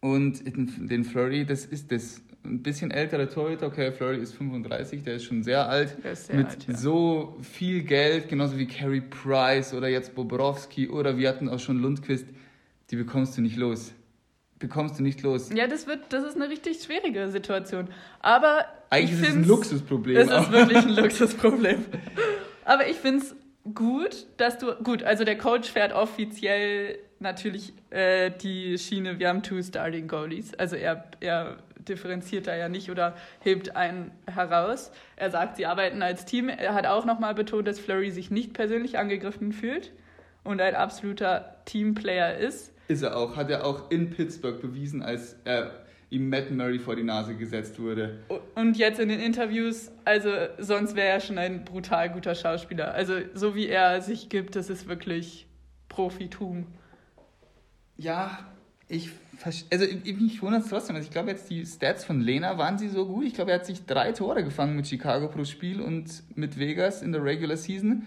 [0.05, 3.65] Und den Flurry, das ist das ein bisschen ältere Torhüter.
[3.65, 5.97] Okay, Flurry ist 35, der ist schon sehr alt.
[6.13, 6.77] Sehr mit alt, ja.
[6.77, 11.81] so viel Geld, genauso wie Carey Price oder jetzt Bobrowski oder wir hatten auch schon
[11.81, 12.27] Lundqvist,
[12.91, 13.93] die bekommst du nicht los
[14.57, 15.49] bekommst du nicht los.
[15.53, 17.89] Ja, das wird, das ist eine richtig schwierige Situation.
[18.21, 20.17] Aber Eigentlich ich ist es ein Luxusproblem.
[20.17, 21.85] Es ist wirklich ein Luxusproblem.
[22.63, 23.35] Aber ich finde es
[23.73, 24.73] gut, dass du.
[24.75, 30.53] Gut, also der Coach fährt offiziell natürlich äh, die Schiene, wir haben two starting goalies.
[30.55, 34.91] Also er, er differenziert da ja nicht oder hebt einen heraus.
[35.15, 36.49] Er sagt, sie arbeiten als Team.
[36.49, 39.91] Er hat auch nochmal betont, dass Flurry sich nicht persönlich angegriffen fühlt
[40.43, 42.73] und ein absoluter Teamplayer ist.
[42.87, 43.35] Ist er auch.
[43.35, 47.79] Hat er auch in Pittsburgh bewiesen, als er ihm Matt Murray vor die Nase gesetzt
[47.79, 48.19] wurde.
[48.53, 52.93] Und jetzt in den Interviews, also sonst wäre er schon ein brutal guter Schauspieler.
[52.93, 55.47] Also so wie er sich gibt, das ist wirklich
[55.89, 56.67] Profitum.
[57.97, 58.39] Ja,
[58.87, 59.09] ich
[59.69, 60.95] also ich, ich mich wundert es trotzdem.
[60.95, 63.25] Also ich glaube jetzt die Stats von Lena waren sie so gut.
[63.25, 67.01] Ich glaube, er hat sich drei Tore gefangen mit Chicago pro Spiel und mit Vegas
[67.01, 68.03] in der Regular Season.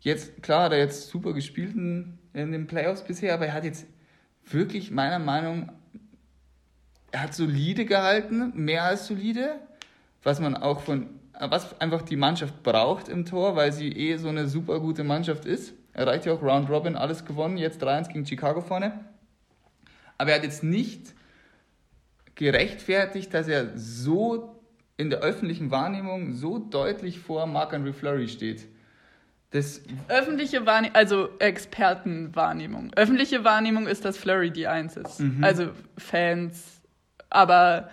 [0.00, 3.64] Jetzt, klar, hat er jetzt super gespielt in, in den Playoffs bisher, aber er hat
[3.64, 3.86] jetzt
[4.44, 5.70] wirklich meiner Meinung
[7.12, 9.56] er hat solide gehalten, mehr als solide,
[10.22, 14.28] was man auch von, was einfach die Mannschaft braucht im Tor, weil sie eh so
[14.28, 15.74] eine super gute Mannschaft ist.
[15.92, 19.09] Erreicht ja auch Round Robin, alles gewonnen, jetzt 3-1 gegen Chicago vorne.
[20.20, 21.14] Aber er hat jetzt nicht
[22.34, 24.60] gerechtfertigt, dass er so
[24.98, 28.68] in der öffentlichen Wahrnehmung so deutlich vor Marc-André Fleury steht.
[29.48, 32.92] Das, Öffentliche Wahrnehmung, also Expertenwahrnehmung.
[32.96, 35.20] Öffentliche Wahrnehmung ist, dass Flurry die Eins ist.
[35.20, 35.42] Mhm.
[35.42, 36.82] Also Fans.
[37.30, 37.88] Aber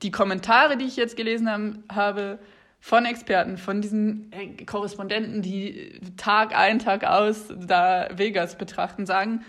[0.00, 2.38] die Kommentare, die ich jetzt gelesen haben, habe
[2.80, 9.44] von Experten, von diesen äh, Korrespondenten, die Tag ein, Tag aus da Vegas betrachten, sagen,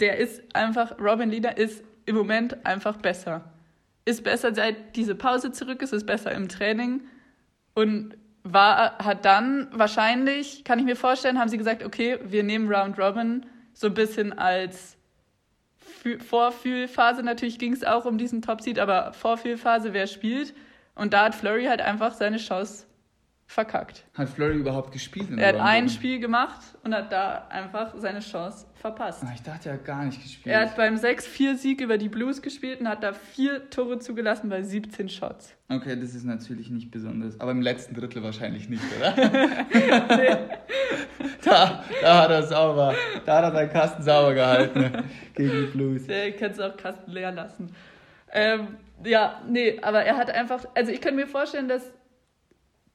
[0.00, 3.52] der ist einfach, Robin Lehner ist im Moment einfach besser.
[4.04, 7.02] Ist besser, seit diese Pause zurück ist, ist besser im Training
[7.74, 12.72] und war, hat dann wahrscheinlich, kann ich mir vorstellen, haben sie gesagt, okay, wir nehmen
[12.72, 14.96] Round Robin so ein bisschen als
[16.02, 17.22] Fü- Vorfühlphase.
[17.22, 20.54] Natürlich ging es auch um diesen Top-Seed, aber Vorfühlphase, wer spielt.
[20.94, 22.86] Und da hat Flurry halt einfach seine Chance
[23.48, 24.04] verkackt.
[24.14, 25.28] hat Fleury überhaupt gespielt?
[25.36, 25.88] Er hat Round ein?
[25.88, 29.24] Spiel gemacht und hat da einfach seine Chance verpasst.
[29.26, 30.54] Ah, Ich dachte, er hat gar nicht gespielt.
[30.54, 34.62] Er hat beim 6-4-Sieg über die Blues gespielt und hat da vier Tore zugelassen bei
[34.62, 35.54] 17 Shots.
[35.70, 37.40] Okay, das ist natürlich nicht besonders.
[37.40, 39.12] Aber im letzten Drittel wahrscheinlich nicht, oder?
[41.44, 42.94] da, da hat er sauber.
[43.24, 46.06] Da hat er seinen Kasten sauber gehalten gegen die Blues.
[46.06, 47.74] Der kannst du auch Kasten leer lassen.
[48.30, 51.90] Ähm, ja, nee, aber er hat einfach, also ich kann mir vorstellen, dass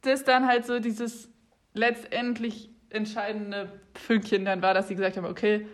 [0.05, 1.29] das dann halt so dieses
[1.73, 5.67] letztendlich entscheidende Fünkchen dann war, dass sie gesagt haben, okay,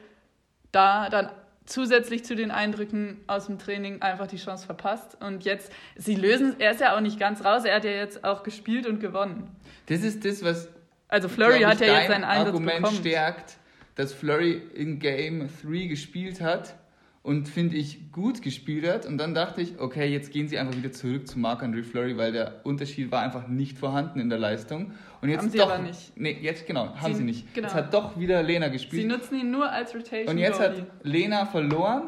[0.71, 1.29] da dann
[1.65, 5.17] zusätzlich zu den Eindrücken aus dem Training einfach die Chance verpasst.
[5.21, 8.23] Und jetzt, sie lösen, er ist ja auch nicht ganz raus, er hat ja jetzt
[8.23, 9.55] auch gespielt und gewonnen.
[9.85, 10.69] Das ist das, was
[11.07, 12.97] Also Flurry hat ja jetzt seinen Einsatz Argument bekommen.
[12.97, 13.57] stärkt,
[13.95, 16.75] dass Flurry in Game 3 gespielt hat
[17.21, 19.05] und finde ich gut gespielt hat.
[19.05, 22.31] Und dann dachte ich, okay, jetzt gehen sie einfach wieder zurück zu Marc-André Fleury, weil
[22.31, 24.93] der Unterschied war einfach nicht vorhanden in der Leistung.
[25.21, 26.13] Und jetzt Haben sie doch, aber nicht.
[26.15, 27.53] Nee, jetzt genau, haben Sie- sie nicht.
[27.53, 27.67] genau.
[27.67, 29.07] Jetzt hat doch wieder Lena Sie gespielt.
[29.07, 30.85] nutzen ihn nur als Rotation Und jetzt hat Goalie.
[31.03, 32.03] Lena verloren.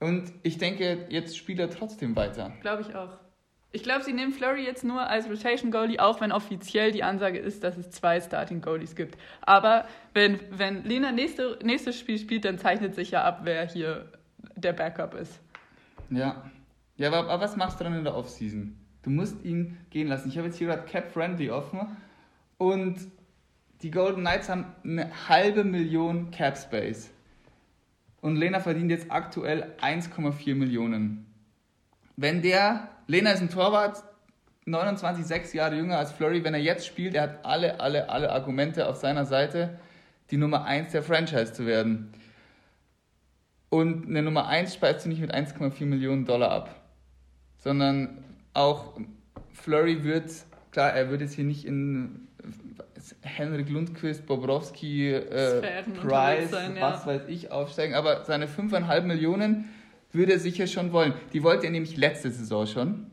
[0.00, 2.52] Und ich denke, jetzt spielt er trotzdem weiter.
[2.60, 3.18] Glaube ich auch.
[3.76, 7.38] Ich glaube, sie nehmen Flurry jetzt nur als Rotation Goalie, auch wenn offiziell die Ansage
[7.38, 9.18] ist, dass es zwei Starting Goalies gibt.
[9.42, 9.84] Aber
[10.14, 14.10] wenn, wenn Lena nächste, nächstes Spiel spielt, dann zeichnet sich ja ab, wer hier
[14.54, 15.42] der Backup ist.
[16.08, 16.50] Ja.
[16.96, 18.78] Ja, aber, aber was machst du dann in der Offseason?
[19.02, 20.30] Du musst ihn gehen lassen.
[20.30, 21.98] Ich habe jetzt hier gerade Cap Friendly offen
[22.56, 22.96] und
[23.82, 27.10] die Golden Knights haben eine halbe Million Cap Space.
[28.22, 31.26] Und Lena verdient jetzt aktuell 1,4 Millionen.
[32.16, 34.02] Wenn der, Lena ist ein Torwart,
[34.64, 38.30] 29, 6 Jahre jünger als Flurry, wenn er jetzt spielt, er hat alle, alle, alle
[38.30, 39.78] Argumente auf seiner Seite,
[40.30, 42.12] die Nummer 1 der Franchise zu werden.
[43.68, 46.74] Und eine Nummer 1 speist du nicht mit 1,4 Millionen Dollar ab.
[47.58, 48.98] Sondern auch
[49.52, 50.30] Flurry wird,
[50.72, 52.26] klar, er wird jetzt hier nicht in
[53.22, 56.82] Henrik Lundqvist, Bobrowski, äh, Price, sein, ja.
[56.82, 59.68] was weiß ich, aufsteigen, aber seine 5,5 Millionen
[60.16, 61.14] würde er sicher schon wollen.
[61.32, 63.10] Die wollte er nämlich letzte Saison schon.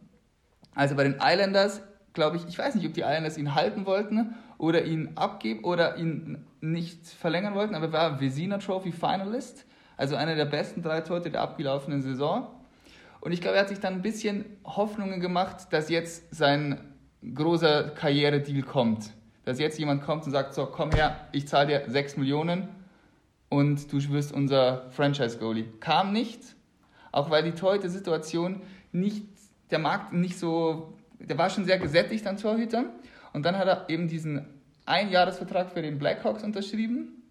[0.75, 1.81] Also bei den Islanders,
[2.13, 5.97] glaube ich, ich weiß nicht, ob die Islanders ihn halten wollten oder ihn abgeben oder
[5.97, 9.65] ihn nicht verlängern wollten, aber er war Vezina Trophy Finalist,
[9.97, 12.47] also einer der besten drei Torhüter der abgelaufenen Saison.
[13.21, 16.79] Und ich glaube, er hat sich dann ein bisschen Hoffnungen gemacht, dass jetzt sein
[17.33, 19.11] großer Karrieredeal kommt.
[19.45, 22.69] Dass jetzt jemand kommt und sagt, so, komm her, ich zahle dir 6 Millionen
[23.49, 25.65] und du wirst unser Franchise-Goalie.
[25.79, 26.39] Kam nicht,
[27.13, 29.25] auch weil die Torhüter-Situation nicht,
[29.71, 32.87] der Markt nicht so, der war schon sehr gesättigt an Torhütern.
[33.31, 34.45] Und dann hat er eben diesen
[34.85, 37.23] Einjahresvertrag für den Blackhawks unterschrieben,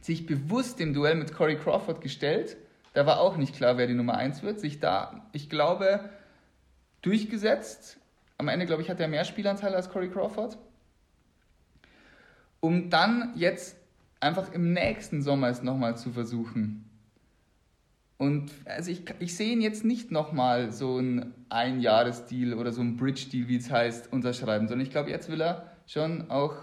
[0.00, 2.56] sich bewusst dem Duell mit Corey Crawford gestellt,
[2.94, 4.58] Da war auch nicht klar, wer die Nummer 1 wird.
[4.58, 6.08] Sich da, ich glaube,
[7.02, 7.98] durchgesetzt.
[8.38, 10.56] Am Ende, glaube ich, hat er mehr Spielanteil als Corey Crawford.
[12.60, 13.76] Um dann jetzt
[14.20, 16.85] einfach im nächsten Sommer es nochmal zu versuchen.
[18.18, 22.96] Und also ich, ich sehe ihn jetzt nicht nochmal so ein Einjahresdeal oder so ein
[22.96, 26.54] Bridge-Deal, wie es heißt, unterschreiben, sondern ich glaube, jetzt will er schon auch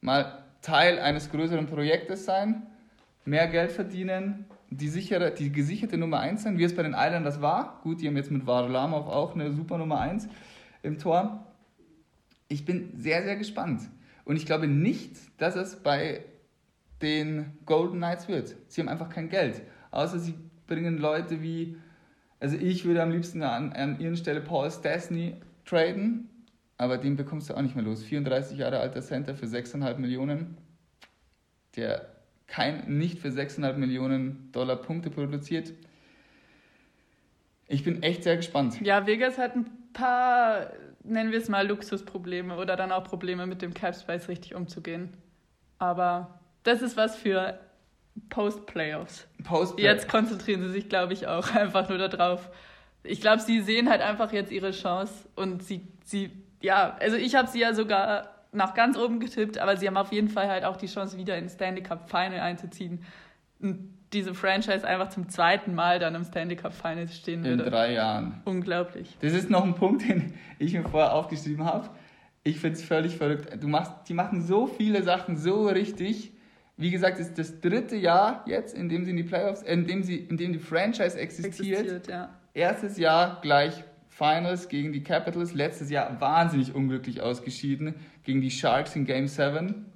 [0.00, 2.66] mal Teil eines größeren Projektes sein,
[3.24, 7.40] mehr Geld verdienen, die, sichere, die gesicherte Nummer 1 sein, wie es bei den Islanders
[7.40, 7.80] war.
[7.82, 10.28] Gut, die haben jetzt mit Varlamov auch eine super Nummer 1
[10.82, 11.46] im Tor.
[12.48, 13.82] Ich bin sehr, sehr gespannt.
[14.24, 16.24] Und ich glaube nicht, dass es bei
[17.00, 18.56] den Golden Knights wird.
[18.66, 19.62] Sie haben einfach kein Geld.
[19.90, 20.34] Außer sie
[20.68, 21.76] bringen Leute wie,
[22.38, 26.28] also ich würde am liebsten an, an ihren Stelle Paul Stastny traden,
[26.76, 28.04] aber den bekommst du auch nicht mehr los.
[28.04, 30.56] 34 Jahre alter Center für 6,5 Millionen,
[31.74, 32.06] der
[32.46, 35.72] kein, nicht für 6,5 Millionen Dollar Punkte produziert.
[37.66, 38.80] Ich bin echt sehr gespannt.
[38.80, 40.70] Ja, Vegas hat ein paar,
[41.02, 45.12] nennen wir es mal, Luxusprobleme oder dann auch Probleme mit dem Cap Space richtig umzugehen.
[45.78, 47.58] Aber das ist was für
[48.28, 49.26] Post-Playoffs.
[49.44, 52.50] Post jetzt konzentrieren sie sich, glaube ich, auch einfach nur darauf.
[53.02, 57.34] Ich glaube, sie sehen halt einfach jetzt ihre Chance und sie, sie ja, also ich
[57.34, 60.64] habe sie ja sogar nach ganz oben getippt, aber sie haben auf jeden Fall halt
[60.64, 63.04] auch die Chance, wieder ins Stanley Cup Final einzuziehen.
[63.60, 67.64] Und diese Franchise einfach zum zweiten Mal dann im Stanley Cup Final stehen würde.
[67.64, 68.40] In drei Jahren.
[68.44, 69.16] Unglaublich.
[69.20, 71.90] Das ist noch ein Punkt, den ich mir vorher aufgeschrieben habe.
[72.42, 73.62] Ich finde es völlig verrückt.
[73.62, 76.32] Du machst, die machen so viele Sachen so richtig
[76.78, 80.04] wie gesagt, ist das dritte Jahr jetzt, in dem sie in die Playoffs, in dem,
[80.04, 81.80] sie, in dem die Franchise existiert.
[81.80, 82.38] existiert ja.
[82.54, 85.54] Erstes Jahr gleich Finals gegen die Capitals.
[85.54, 89.86] Letztes Jahr wahnsinnig unglücklich ausgeschieden gegen die Sharks in Game 7.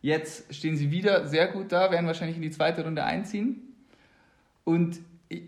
[0.00, 3.74] Jetzt stehen sie wieder sehr gut da, werden wahrscheinlich in die zweite Runde einziehen.
[4.62, 5.00] Und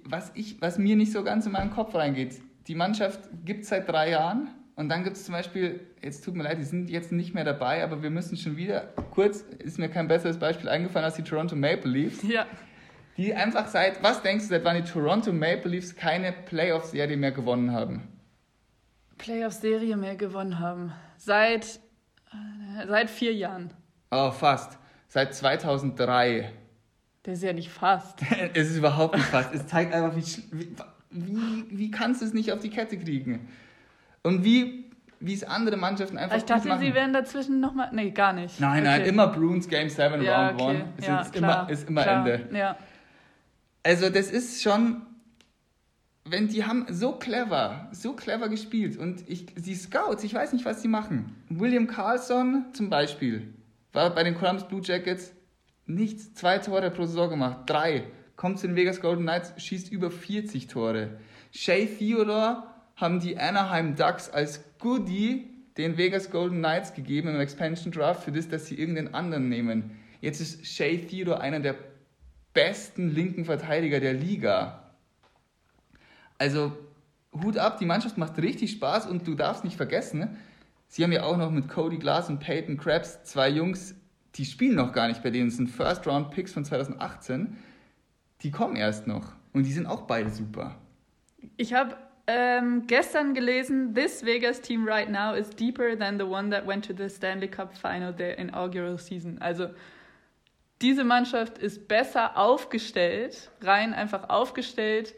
[0.04, 3.68] was, ich, was mir nicht so ganz in meinen Kopf reingeht, die Mannschaft gibt es
[3.68, 6.90] seit drei Jahren und dann gibt es zum Beispiel, jetzt tut mir leid, die sind
[6.90, 10.68] jetzt nicht mehr dabei, aber wir müssen schon wieder, kurz ist mir kein besseres Beispiel
[10.68, 12.22] eingefallen als die Toronto Maple Leafs.
[12.22, 12.46] Ja.
[13.16, 17.32] Die einfach seit, was denkst du, seit wann die Toronto Maple Leafs keine Playoff-Serie mehr
[17.32, 18.06] gewonnen haben?
[19.16, 20.92] Playoff-Serie mehr gewonnen haben.
[21.16, 21.80] Seit,
[22.30, 23.72] äh, seit vier Jahren.
[24.10, 24.78] Oh, fast.
[25.08, 26.52] Seit 2003.
[27.22, 28.20] Das ist ja nicht fast.
[28.52, 29.54] es ist überhaupt nicht fast.
[29.54, 30.68] Es zeigt einfach, wie,
[31.10, 33.48] wie, wie kannst du es nicht auf die Kette kriegen?
[34.26, 37.90] Und wie, wie es andere Mannschaften einfach Ich dachte, sie wären dazwischen nochmal.
[37.92, 38.58] Nee, gar nicht.
[38.58, 38.98] Nein, okay.
[38.98, 40.80] nein, immer Bruins Game 7 ja, Round 1.
[40.80, 40.84] Okay.
[40.98, 42.28] Ist, ja, ist, immer, ist immer klar.
[42.28, 42.58] Ende.
[42.58, 42.76] Ja.
[43.84, 45.02] Also, das ist schon.
[46.24, 50.64] Wenn die haben so clever, so clever gespielt und ich, die Scouts, ich weiß nicht,
[50.64, 51.36] was sie machen.
[51.48, 53.54] William Carlson zum Beispiel
[53.92, 55.32] war bei den Columbus Blue Jackets
[55.84, 58.08] nichts, zwei Tore pro Saison gemacht, drei.
[58.34, 61.20] Kommt zu den Vegas Golden Knights, schießt über 40 Tore.
[61.52, 62.64] Shea Theodore
[62.96, 68.32] haben die Anaheim Ducks als Goodie den Vegas Golden Knights gegeben im Expansion Draft für
[68.32, 69.98] das, dass sie irgendeinen anderen nehmen.
[70.20, 71.76] Jetzt ist Shea Theodore einer der
[72.54, 74.94] besten linken Verteidiger der Liga.
[76.38, 76.72] Also
[77.42, 80.36] Hut ab, die Mannschaft macht richtig Spaß und du darfst nicht vergessen,
[80.88, 83.94] sie haben ja auch noch mit Cody Glass und Peyton Krebs zwei Jungs,
[84.36, 87.56] die spielen noch gar nicht bei denen, das sind First Round Picks von 2018.
[88.42, 90.76] Die kommen erst noch und die sind auch beide super.
[91.56, 96.50] Ich habe ähm, gestern gelesen, this Vegas team right now is deeper than the one
[96.50, 99.38] that went to the Stanley Cup final their inaugural season.
[99.40, 99.68] Also
[100.82, 105.14] diese Mannschaft ist besser aufgestellt, rein einfach aufgestellt,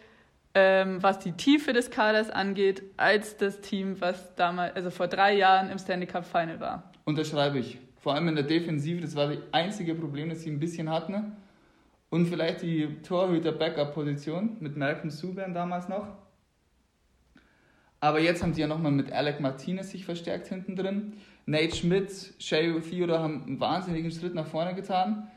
[0.55, 5.35] ähm, was die Tiefe des Kaders angeht, als das Team, was damals, also vor drei
[5.35, 6.93] Jahren im Stanley Cup Final war.
[7.05, 7.79] Unterschreibe ich.
[8.01, 11.37] Vor allem in der Defensive, das war das einzige Problem, das sie ein bisschen hatten.
[12.11, 16.07] Und vielleicht die Torhüter-Backup-Position mit Malcolm Subban damals noch.
[18.01, 21.15] Aber jetzt haben sie ja nochmal mit Alec Martinez sich verstärkt hinten drin.
[21.47, 25.31] Nate Schmidt, Shay Theodore haben einen wahnsinnigen Schritt nach vorne getan.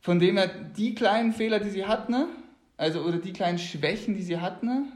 [0.00, 2.26] Von dem her, die kleinen Fehler, die sie hatten,
[2.76, 4.92] also oder die kleinen Schwächen, die sie hatten,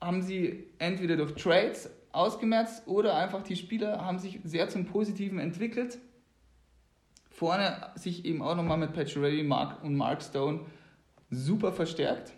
[0.00, 5.38] haben sie entweder durch Trades ausgemerzt oder einfach die Spieler haben sich sehr zum Positiven
[5.38, 5.98] entwickelt.
[7.30, 10.60] Vorne sich eben auch nochmal mit Pacioretty Mark und Mark Stone
[11.30, 12.32] super verstärkt.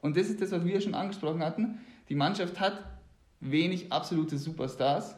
[0.00, 1.80] Und das ist das, was wir schon angesprochen hatten.
[2.08, 2.82] Die Mannschaft hat
[3.40, 5.16] wenig absolute Superstars,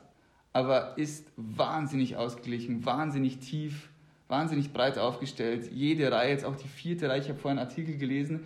[0.53, 3.88] aber ist wahnsinnig ausgeglichen, wahnsinnig tief,
[4.29, 5.70] wahnsinnig breit aufgestellt.
[5.72, 8.44] Jede Reihe, jetzt auch die vierte Reihe, ich habe vorhin einen Artikel gelesen,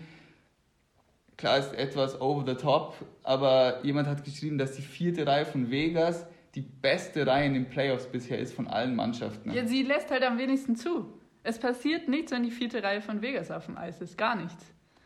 [1.37, 5.71] klar ist etwas over the top, aber jemand hat geschrieben, dass die vierte Reihe von
[5.71, 9.51] Vegas die beste Reihe in den Playoffs bisher ist von allen Mannschaften.
[9.51, 11.13] Ja, sie lässt halt am wenigsten zu.
[11.43, 14.17] Es passiert nichts, wenn die vierte Reihe von Vegas auf dem Eis ist.
[14.17, 14.65] Gar nichts.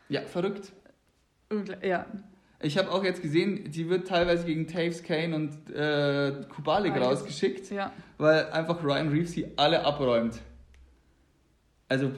[0.09, 0.71] Ja, verrückt.
[1.81, 2.05] Ja.
[2.61, 7.07] Ich habe auch jetzt gesehen, die wird teilweise gegen Taves, Kane und äh, Kubalik Beides.
[7.07, 7.93] rausgeschickt, Ja.
[8.17, 10.41] weil einfach Ryan Reeves sie alle abräumt.
[11.87, 12.11] Also,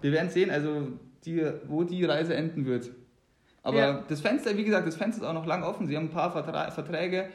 [0.00, 0.92] wir werden sehen, also
[1.24, 2.90] die, wo die Reise enden wird.
[3.64, 4.04] Aber Ja.
[4.08, 5.88] das Fenster, wie gesagt, das Fenster ist auch noch lang offen.
[5.88, 7.28] Sie haben ein paar Vertra Verträge,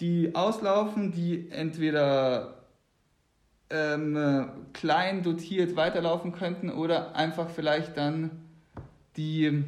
[0.00, 2.56] die auslaufen, die entweder
[3.70, 8.30] ähm, äh, klein dotiert weiterlaufen könnten oder einfach vielleicht dann
[9.16, 9.64] die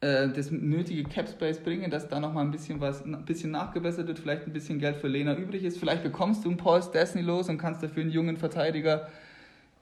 [0.00, 4.06] äh, das nötige Cap Space bringen, dass da nochmal ein bisschen was, ein bisschen nachgebessert
[4.06, 5.78] wird, vielleicht ein bisschen Geld für Lena übrig ist.
[5.78, 9.08] Vielleicht bekommst du einen Paul Stastny los und kannst dafür einen jungen Verteidiger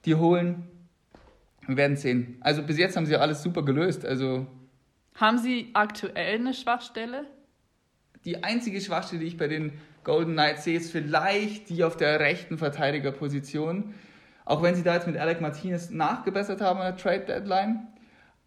[0.05, 0.63] dir holen.
[1.67, 2.37] Wir werden sehen.
[2.41, 4.05] Also bis jetzt haben sie alles super gelöst.
[4.05, 4.47] Also
[5.15, 7.25] Haben Sie aktuell eine Schwachstelle?
[8.27, 9.71] die einzige Schwachstelle, die ich bei den
[10.03, 13.93] Golden Knights sehe, ist vielleicht die auf der rechten Verteidigerposition.
[14.43, 17.87] Auch wenn sie da jetzt mit Alec Martinez nachgebessert haben an der Trade Deadline.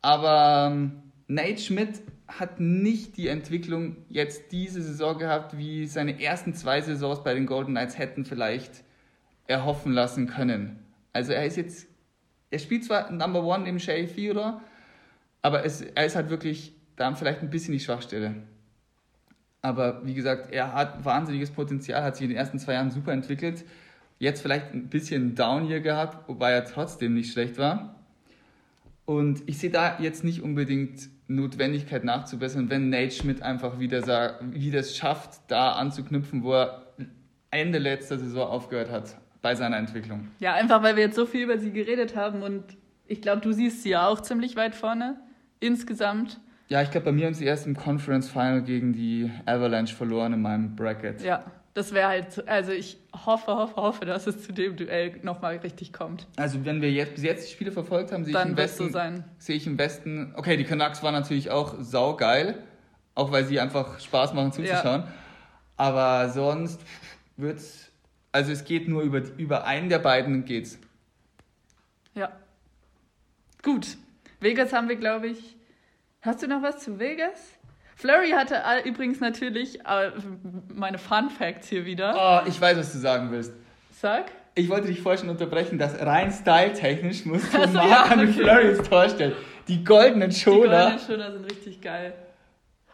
[0.02, 6.54] Aber ähm, Nate Schmidt hat nicht die Entwicklung jetzt diese Saison gehabt, wie seine ersten
[6.54, 8.82] zwei Saisons bei den Golden Knights hätten vielleicht
[9.46, 10.80] erhoffen lassen können.
[11.12, 11.86] Also er ist jetzt,
[12.50, 14.60] er spielt zwar Number One im Shea Theodore,
[15.40, 18.34] aber es, er ist halt wirklich da vielleicht ein bisschen die Schwachstelle.
[19.62, 23.12] Aber wie gesagt, er hat wahnsinniges Potenzial, hat sich in den ersten zwei Jahren super
[23.12, 23.64] entwickelt.
[24.18, 27.94] Jetzt vielleicht ein bisschen Down hier gehabt, wobei er trotzdem nicht schlecht war.
[29.04, 34.52] Und ich sehe da jetzt nicht unbedingt Notwendigkeit nachzubessern, wenn Nate Schmidt einfach wieder, sagt,
[34.52, 36.86] wieder es schafft, da anzuknüpfen, wo er
[37.50, 40.28] Ende letzter Saison aufgehört hat bei seiner Entwicklung.
[40.40, 42.64] Ja, einfach weil wir jetzt so viel über sie geredet haben und
[43.06, 45.20] ich glaube, du siehst sie ja auch ziemlich weit vorne.
[45.60, 46.40] Insgesamt.
[46.68, 50.32] Ja, ich glaube, bei mir haben sie erst im Conference Final gegen die Avalanche verloren
[50.32, 51.22] in meinem Bracket.
[51.22, 55.18] Ja, das wäre halt, so- also ich hoffe, hoffe, hoffe, dass es zu dem Duell
[55.22, 56.26] nochmal richtig kommt.
[56.36, 59.24] Also wenn wir jetzt bis jetzt die Spiele verfolgt haben, sehe ich im so sein.
[59.38, 60.32] sehe ich im Westen.
[60.36, 62.62] Okay, die Canucks waren natürlich auch saugeil,
[63.14, 65.04] auch weil sie einfach Spaß machen zuzuschauen.
[65.76, 66.80] Aber sonst
[67.36, 67.90] wird's,
[68.32, 70.78] also es geht nur über, über einen der beiden geht's.
[72.14, 72.32] Ja.
[73.62, 73.96] Gut.
[74.40, 75.56] Vegas haben wir, glaube ich.
[76.22, 77.58] Hast du noch was zu Vegas?
[78.00, 80.10] Flurry hatte übrigens natürlich äh,
[80.72, 82.14] meine Fun Facts hier wieder.
[82.44, 83.52] Oh, ich weiß, was du sagen willst.
[83.92, 84.32] Sag.
[84.54, 88.02] Ich wollte dich vorher schon unterbrechen, dass rein styletechnisch musst du Ach so, Mark ja,
[88.04, 88.32] an okay.
[88.32, 89.34] Flurry ins Tor stellen.
[89.68, 90.68] Die goldenen Die Schoner.
[90.68, 92.14] goldenen Schoner sind richtig geil.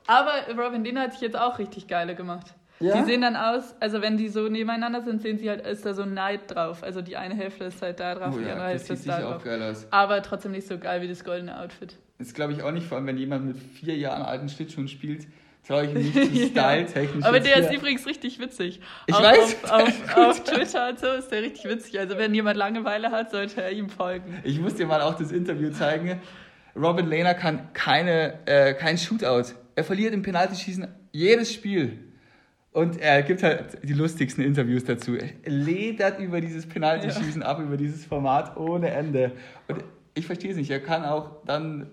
[0.08, 2.48] Aber Robin Lehner hat sich jetzt auch richtig geile gemacht.
[2.80, 2.96] Ja?
[2.98, 5.94] Die sehen dann aus, also wenn die so nebeneinander sind, sehen sie halt, ist da
[5.94, 6.82] so ein Neid drauf.
[6.82, 9.42] Also die eine Hälfte ist halt da drauf, Oh die andere Hälfte ist da drauf.
[9.90, 11.96] Aber trotzdem nicht so geil wie das goldene Outfit.
[12.18, 15.26] Das glaube ich auch nicht, vor allem wenn jemand mit vier Jahren alten Schlittschuhen spielt,
[15.66, 16.14] traue ich ihm nicht
[16.54, 16.70] Ja.
[16.72, 17.24] styletechnisch.
[17.24, 18.80] Aber der ist übrigens richtig witzig.
[19.06, 21.98] Ich auf, weiß, Auf, auf, auf Twitter und so ist der richtig witzig.
[21.98, 24.38] Also wenn jemand Langeweile hat, sollte er ihm folgen.
[24.44, 26.20] Ich muss dir mal auch das Interview zeigen.
[26.74, 29.52] Robin Lehner kann keine, äh, kein Shootout.
[29.74, 31.98] Er verliert im Penaltyschießen jedes Spiel.
[32.72, 35.16] Und er gibt halt die lustigsten Interviews dazu.
[35.16, 39.32] Er ledert über dieses Penaltyschießen ab, über dieses Format ohne Ende.
[39.66, 39.82] Und
[40.14, 40.70] ich verstehe es nicht.
[40.70, 41.90] Er kann auch dann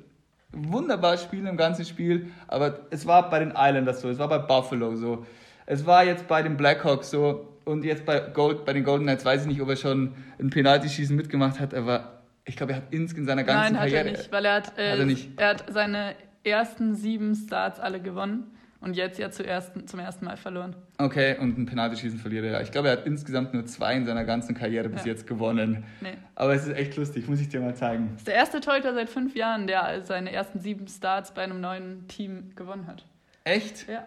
[0.54, 2.32] wunderbar spielen im ganzen Spiel.
[2.48, 5.26] Aber es war bei den Islanders so, es war bei Buffalo so.
[5.66, 7.50] Es war jetzt bei den Blackhawks so.
[7.66, 10.50] Und jetzt bei, Gold, bei den Golden Knights weiß ich nicht, ob er schon ein
[10.50, 11.74] Penaltyschießen mitgemacht hat.
[11.74, 14.08] Aber ich glaube, er hat ins in seiner ganzen Nein, hat Karriere.
[14.10, 18.02] er nicht, weil er hat, äh, Hat er er hat seine ersten sieben Starts alle
[18.02, 18.52] gewonnen
[18.84, 20.76] und jetzt ja zuerst, zum ersten Mal verloren.
[20.98, 22.62] Okay, und ein Penaltyschießen verliert er.
[22.62, 25.12] Ich glaube, er hat insgesamt nur zwei in seiner ganzen Karriere bis Ja.
[25.12, 25.86] jetzt gewonnen.
[26.02, 26.14] Nee.
[26.36, 28.10] Aber es ist echt lustig, muss ich dir mal zeigen.
[28.14, 31.62] Das ist der erste Torhüter seit fünf Jahren, der seine ersten sieben Starts bei einem
[31.62, 33.06] neuen Team gewonnen hat.
[33.46, 33.88] Echt?
[33.90, 34.06] Ja.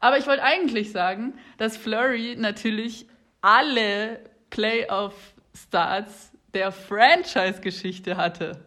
[0.00, 3.06] Aber ich wollte eigentlich sagen, dass Flurry natürlich
[3.40, 8.58] alle Playoff-Starts der Franchise-Geschichte hatte.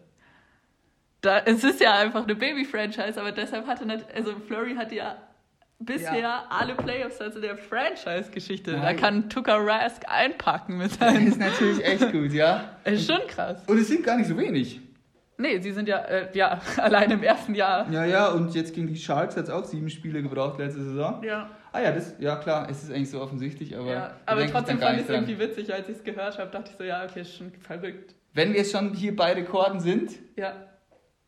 [1.22, 5.18] Da, es ist ja einfach eine Baby-Franchise, aber deshalb hatte nat- also Flurry hat ja
[5.78, 6.44] bisher Ja.
[6.50, 8.72] alle Playoff-Starts in der Franchise-Geschichte.
[8.74, 11.28] Da kann Tucker Rask einpacken mit Das seinen.
[11.28, 12.72] ist natürlich echt gut, ja.
[12.86, 13.64] ist schon krass.
[13.68, 14.80] Und es sind gar nicht so wenig.
[15.38, 17.90] Nee, sie sind ja, äh, ja allein im ersten Jahr.
[17.92, 21.24] Ja, ja, und jetzt gegen die Sharks hat es auch sieben Spiele gebraucht letzte Saison.
[21.24, 21.50] Ja.
[21.72, 24.12] Ah ja, das, ja klar, es ist eigentlich so offensichtlich, aber, ja.
[24.26, 26.72] Aber trotzdem gar fand ich nicht es irgendwie witzig, als ich es gehört habe, dachte
[26.72, 28.14] ich so, ja, okay, ist schon verrückt.
[28.34, 30.54] Wenn wir schon hier bei Rekorden sind, Ja.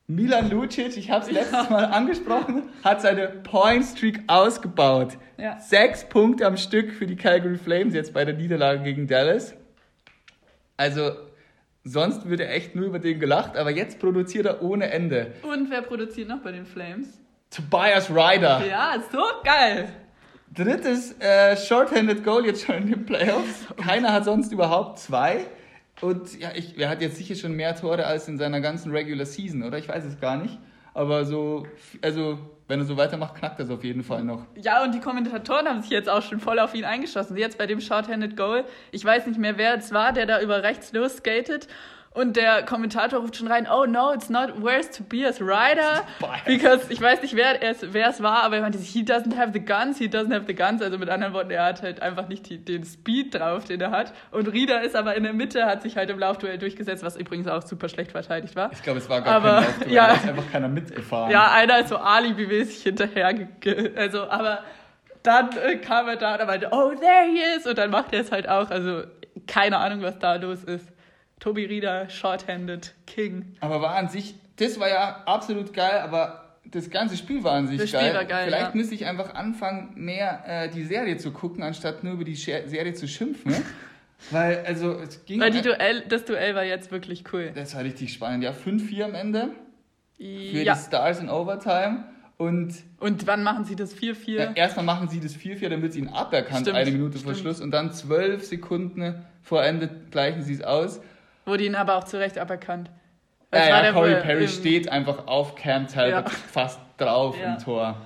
[0.07, 5.17] Milan Lucic, ich habe es letztes Mal angesprochen, hat seine Point Streak ausgebaut.
[5.37, 5.57] Ja.
[5.59, 9.55] Sechs Punkte am Stück für die Calgary Flames jetzt bei der Niederlage gegen Dallas.
[10.75, 11.11] Also
[11.85, 15.31] sonst wird er echt nur über den gelacht, aber jetzt produziert er ohne Ende.
[15.41, 17.07] Und wer produziert noch bei den Flames?
[17.49, 18.65] Tobias Ryder.
[18.65, 19.87] Ja, so geil.
[20.53, 23.67] Drittes äh, Shorthanded Goal jetzt schon in den Playoffs.
[23.77, 25.45] Keiner hat sonst überhaupt zwei.
[26.03, 29.25] Und ja, ich, er hat jetzt sicher schon mehr Tore als in seiner ganzen Regular
[29.25, 29.77] Season, oder?
[29.77, 30.59] Ich weiß es gar nicht.
[30.93, 31.65] Aber so,
[32.01, 32.37] also,
[32.67, 34.45] wenn er so weitermacht, knackt das auf jeden Fall noch.
[34.61, 37.37] Ja, und die Kommentatoren haben sich jetzt auch schon voll auf ihn eingeschossen.
[37.37, 38.65] Jetzt bei dem Shorthanded Goal.
[38.91, 41.69] Ich weiß nicht mehr, wer es war, der da über rechts losskatet.
[42.13, 46.03] Und der Kommentator ruft schon rein, oh no, it's not where's Tobias Ryder.
[46.45, 49.51] Because ich weiß nicht, wer es, wer es war, aber er meinte, he doesn't have
[49.51, 50.81] the guns, he doesn't have the guns.
[50.83, 53.89] Also mit anderen Worten, er hat halt einfach nicht die, den Speed drauf, den er
[53.89, 54.13] hat.
[54.29, 57.47] Und Rieder ist aber in der Mitte, hat sich halt im Laufduell durchgesetzt, was übrigens
[57.47, 58.71] auch super schlecht verteidigt war.
[58.71, 60.07] Ich glaube, es war gar Aber, kein Laufduell, ja.
[60.07, 61.31] da ist einfach keiner mitgefahren.
[61.31, 63.33] Ja, einer ist so alibi-mäßig hinterher.
[63.95, 64.59] Also, aber
[65.23, 67.65] dann äh, kam er da und er meinte, oh, there he is.
[67.65, 68.69] Und dann macht er es halt auch.
[68.69, 69.03] Also,
[69.47, 70.92] keine Ahnung, was da los ist.
[71.43, 73.57] Tobi Rieder, shorthanded, King.
[73.59, 77.67] Aber war an sich, das war ja absolut geil, aber das ganze Spiel war an
[77.67, 78.15] sich Das Spiel geil.
[78.15, 78.75] war geil, Vielleicht ja.
[78.75, 82.93] müsste ich einfach anfangen, mehr äh, die Serie zu gucken, anstatt nur über die Serie
[82.93, 83.51] zu schimpfen.
[83.51, 83.61] ne?
[84.31, 85.41] Weil, also, es ging.
[85.41, 87.51] Weil die Duell, das Duell war jetzt wirklich cool.
[87.53, 88.41] das war richtig spannend.
[88.45, 89.49] Ja, 5-4 am Ende
[90.17, 90.75] für Ja.
[90.75, 92.05] die Stars in Overtime.
[92.37, 94.37] Und Und wann machen sie das 4-4?
[94.37, 97.33] äh, erstmal machen sie das 4-4, dann wird sie ihnen aberkannt, Stimmt, eine Minute vor
[97.33, 97.43] stimmt.
[97.47, 97.59] Schluss.
[97.59, 101.01] Und dann 12 Sekunden vor Ende gleichen sie es aus.
[101.45, 102.89] Wurde ihnen aber auch zu Recht aberkannt.
[103.53, 106.37] Ja, ja, Corey Perry steht einfach auf Cam Talbot Ja.
[106.51, 107.53] fast drauf Ja.
[107.53, 107.97] im Tor.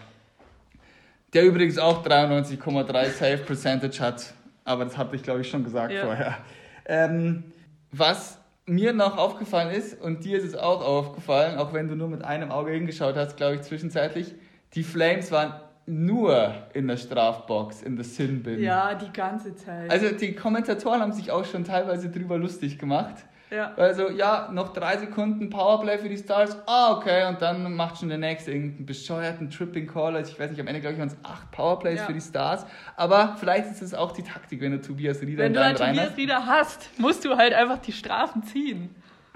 [1.33, 4.33] Der übrigens auch 93,3 Save Percentage hat.
[4.65, 6.01] Aber das habe ich, glaube ich, schon gesagt Ja.
[6.05, 6.37] vorher.
[6.85, 7.43] Ähm,
[7.91, 12.09] was mir noch aufgefallen ist, und dir ist es auch aufgefallen, auch wenn du nur
[12.09, 14.33] mit einem Auge hingeschaut hast, glaube ich, zwischenzeitlich,
[14.73, 15.53] die Flames waren
[15.87, 18.61] nur in der Strafbox, in der Sin-Bin.
[18.61, 19.89] Ja, die ganze Zeit.
[19.89, 23.15] Also die Kommentatoren haben sich auch schon teilweise drüber lustig gemacht.
[23.49, 23.73] ja.
[23.77, 26.57] Also, ja, noch drei Sekunden Powerplay für die Stars.
[26.67, 27.25] Ah, okay.
[27.29, 30.17] Und dann macht schon der nächste irgendeinen bescheuerten Tripping Call.
[30.17, 32.05] Also, ich weiß nicht, am Ende, glaube ich, waren es acht Powerplays Ja.
[32.05, 32.65] für die Stars.
[32.97, 35.77] Aber vielleicht ist es auch die Taktik, wenn du Tobias Rieder Wenn in du halt
[35.77, 36.17] Tobias hast.
[36.17, 38.93] Rieder hast, musst du halt einfach die Strafen ziehen.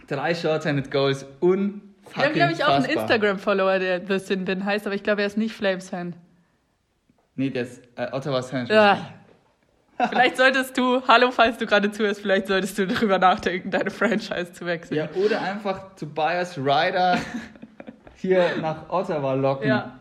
[0.07, 1.25] Drei Short-Handed Goals.
[1.39, 1.81] Unfucking
[2.13, 2.83] Wir haben, glaube ich, auch einen.
[2.85, 6.15] Instagram-Follower, der The Sin Bin heißt, aber ich glaube, er ist nicht Flames-Fan.
[7.35, 9.13] Nee, der ist äh, Ottawa Saint Ja.
[10.09, 14.51] Vielleicht solltest du, hallo, falls du gerade zuhörst, vielleicht solltest du darüber nachdenken, deine Franchise
[14.51, 14.97] zu wechseln.
[14.97, 17.19] Ja, oder einfach Tobias Ryder
[18.15, 19.67] hier nach Ottawa locken.
[19.67, 19.99] Ja.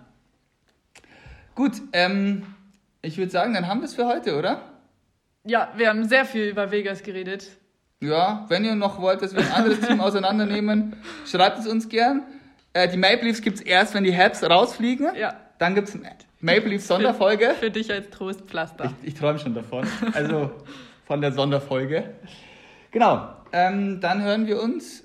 [1.55, 2.47] Gut, ähm,
[3.03, 4.63] ich würde sagen, dann haben wir es für heute, oder?
[5.45, 7.49] Ja, wir haben sehr viel über Vegas geredet.
[8.01, 12.23] Ja, wenn ihr noch wollt, dass wir ein anderes Team auseinandernehmen, schreibt es uns gern.
[12.73, 15.15] Äh, die Maple Leafs gibt es erst, wenn die Habs rausfliegen.
[15.17, 15.35] Ja.
[15.59, 16.07] Dann gibt es eine
[16.41, 17.55] Maple Leafs Sonderfolge.
[17.59, 18.93] Für dich als Trostpflaster.
[19.03, 19.87] Ich, ich träume schon davon.
[20.15, 20.51] Also
[21.07, 22.15] von der Sonderfolge.
[22.91, 23.29] Genau.
[23.53, 25.05] Ähm, dann hören wir uns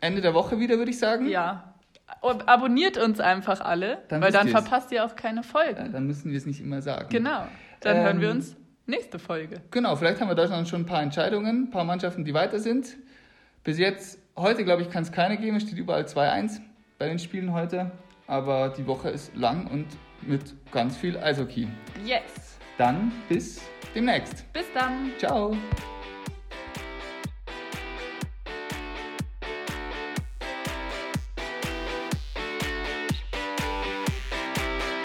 [0.00, 1.28] Ende der Woche wieder, würde ich sagen.
[1.28, 1.74] Ja.
[2.22, 4.60] Abonniert uns einfach alle, Dann weil dann ihr's.
[4.60, 5.92] verpasst ihr auch keine Ja, Folgen.
[5.92, 7.06] dann müssen wir es nicht immer sagen.
[7.10, 7.46] Genau.
[7.80, 8.56] Dann Ähm, hören wir uns
[8.86, 9.60] nächste Folge.
[9.70, 12.96] Genau, vielleicht haben wir da schon ein paar Entscheidungen, ein paar Mannschaften, die weiter sind.
[13.62, 15.56] Bis jetzt, heute glaube ich, kann es keine geben.
[15.56, 16.60] Es steht überall 2-1
[16.98, 17.90] bei den Spielen heute.
[18.26, 19.86] Aber die Woche ist lang und
[20.28, 21.68] mit ganz viel Eishockey.
[22.04, 22.22] Yes.
[22.78, 23.62] Dann bis
[23.94, 24.50] demnächst.
[24.52, 25.12] Bis dann.
[25.18, 25.56] Ciao.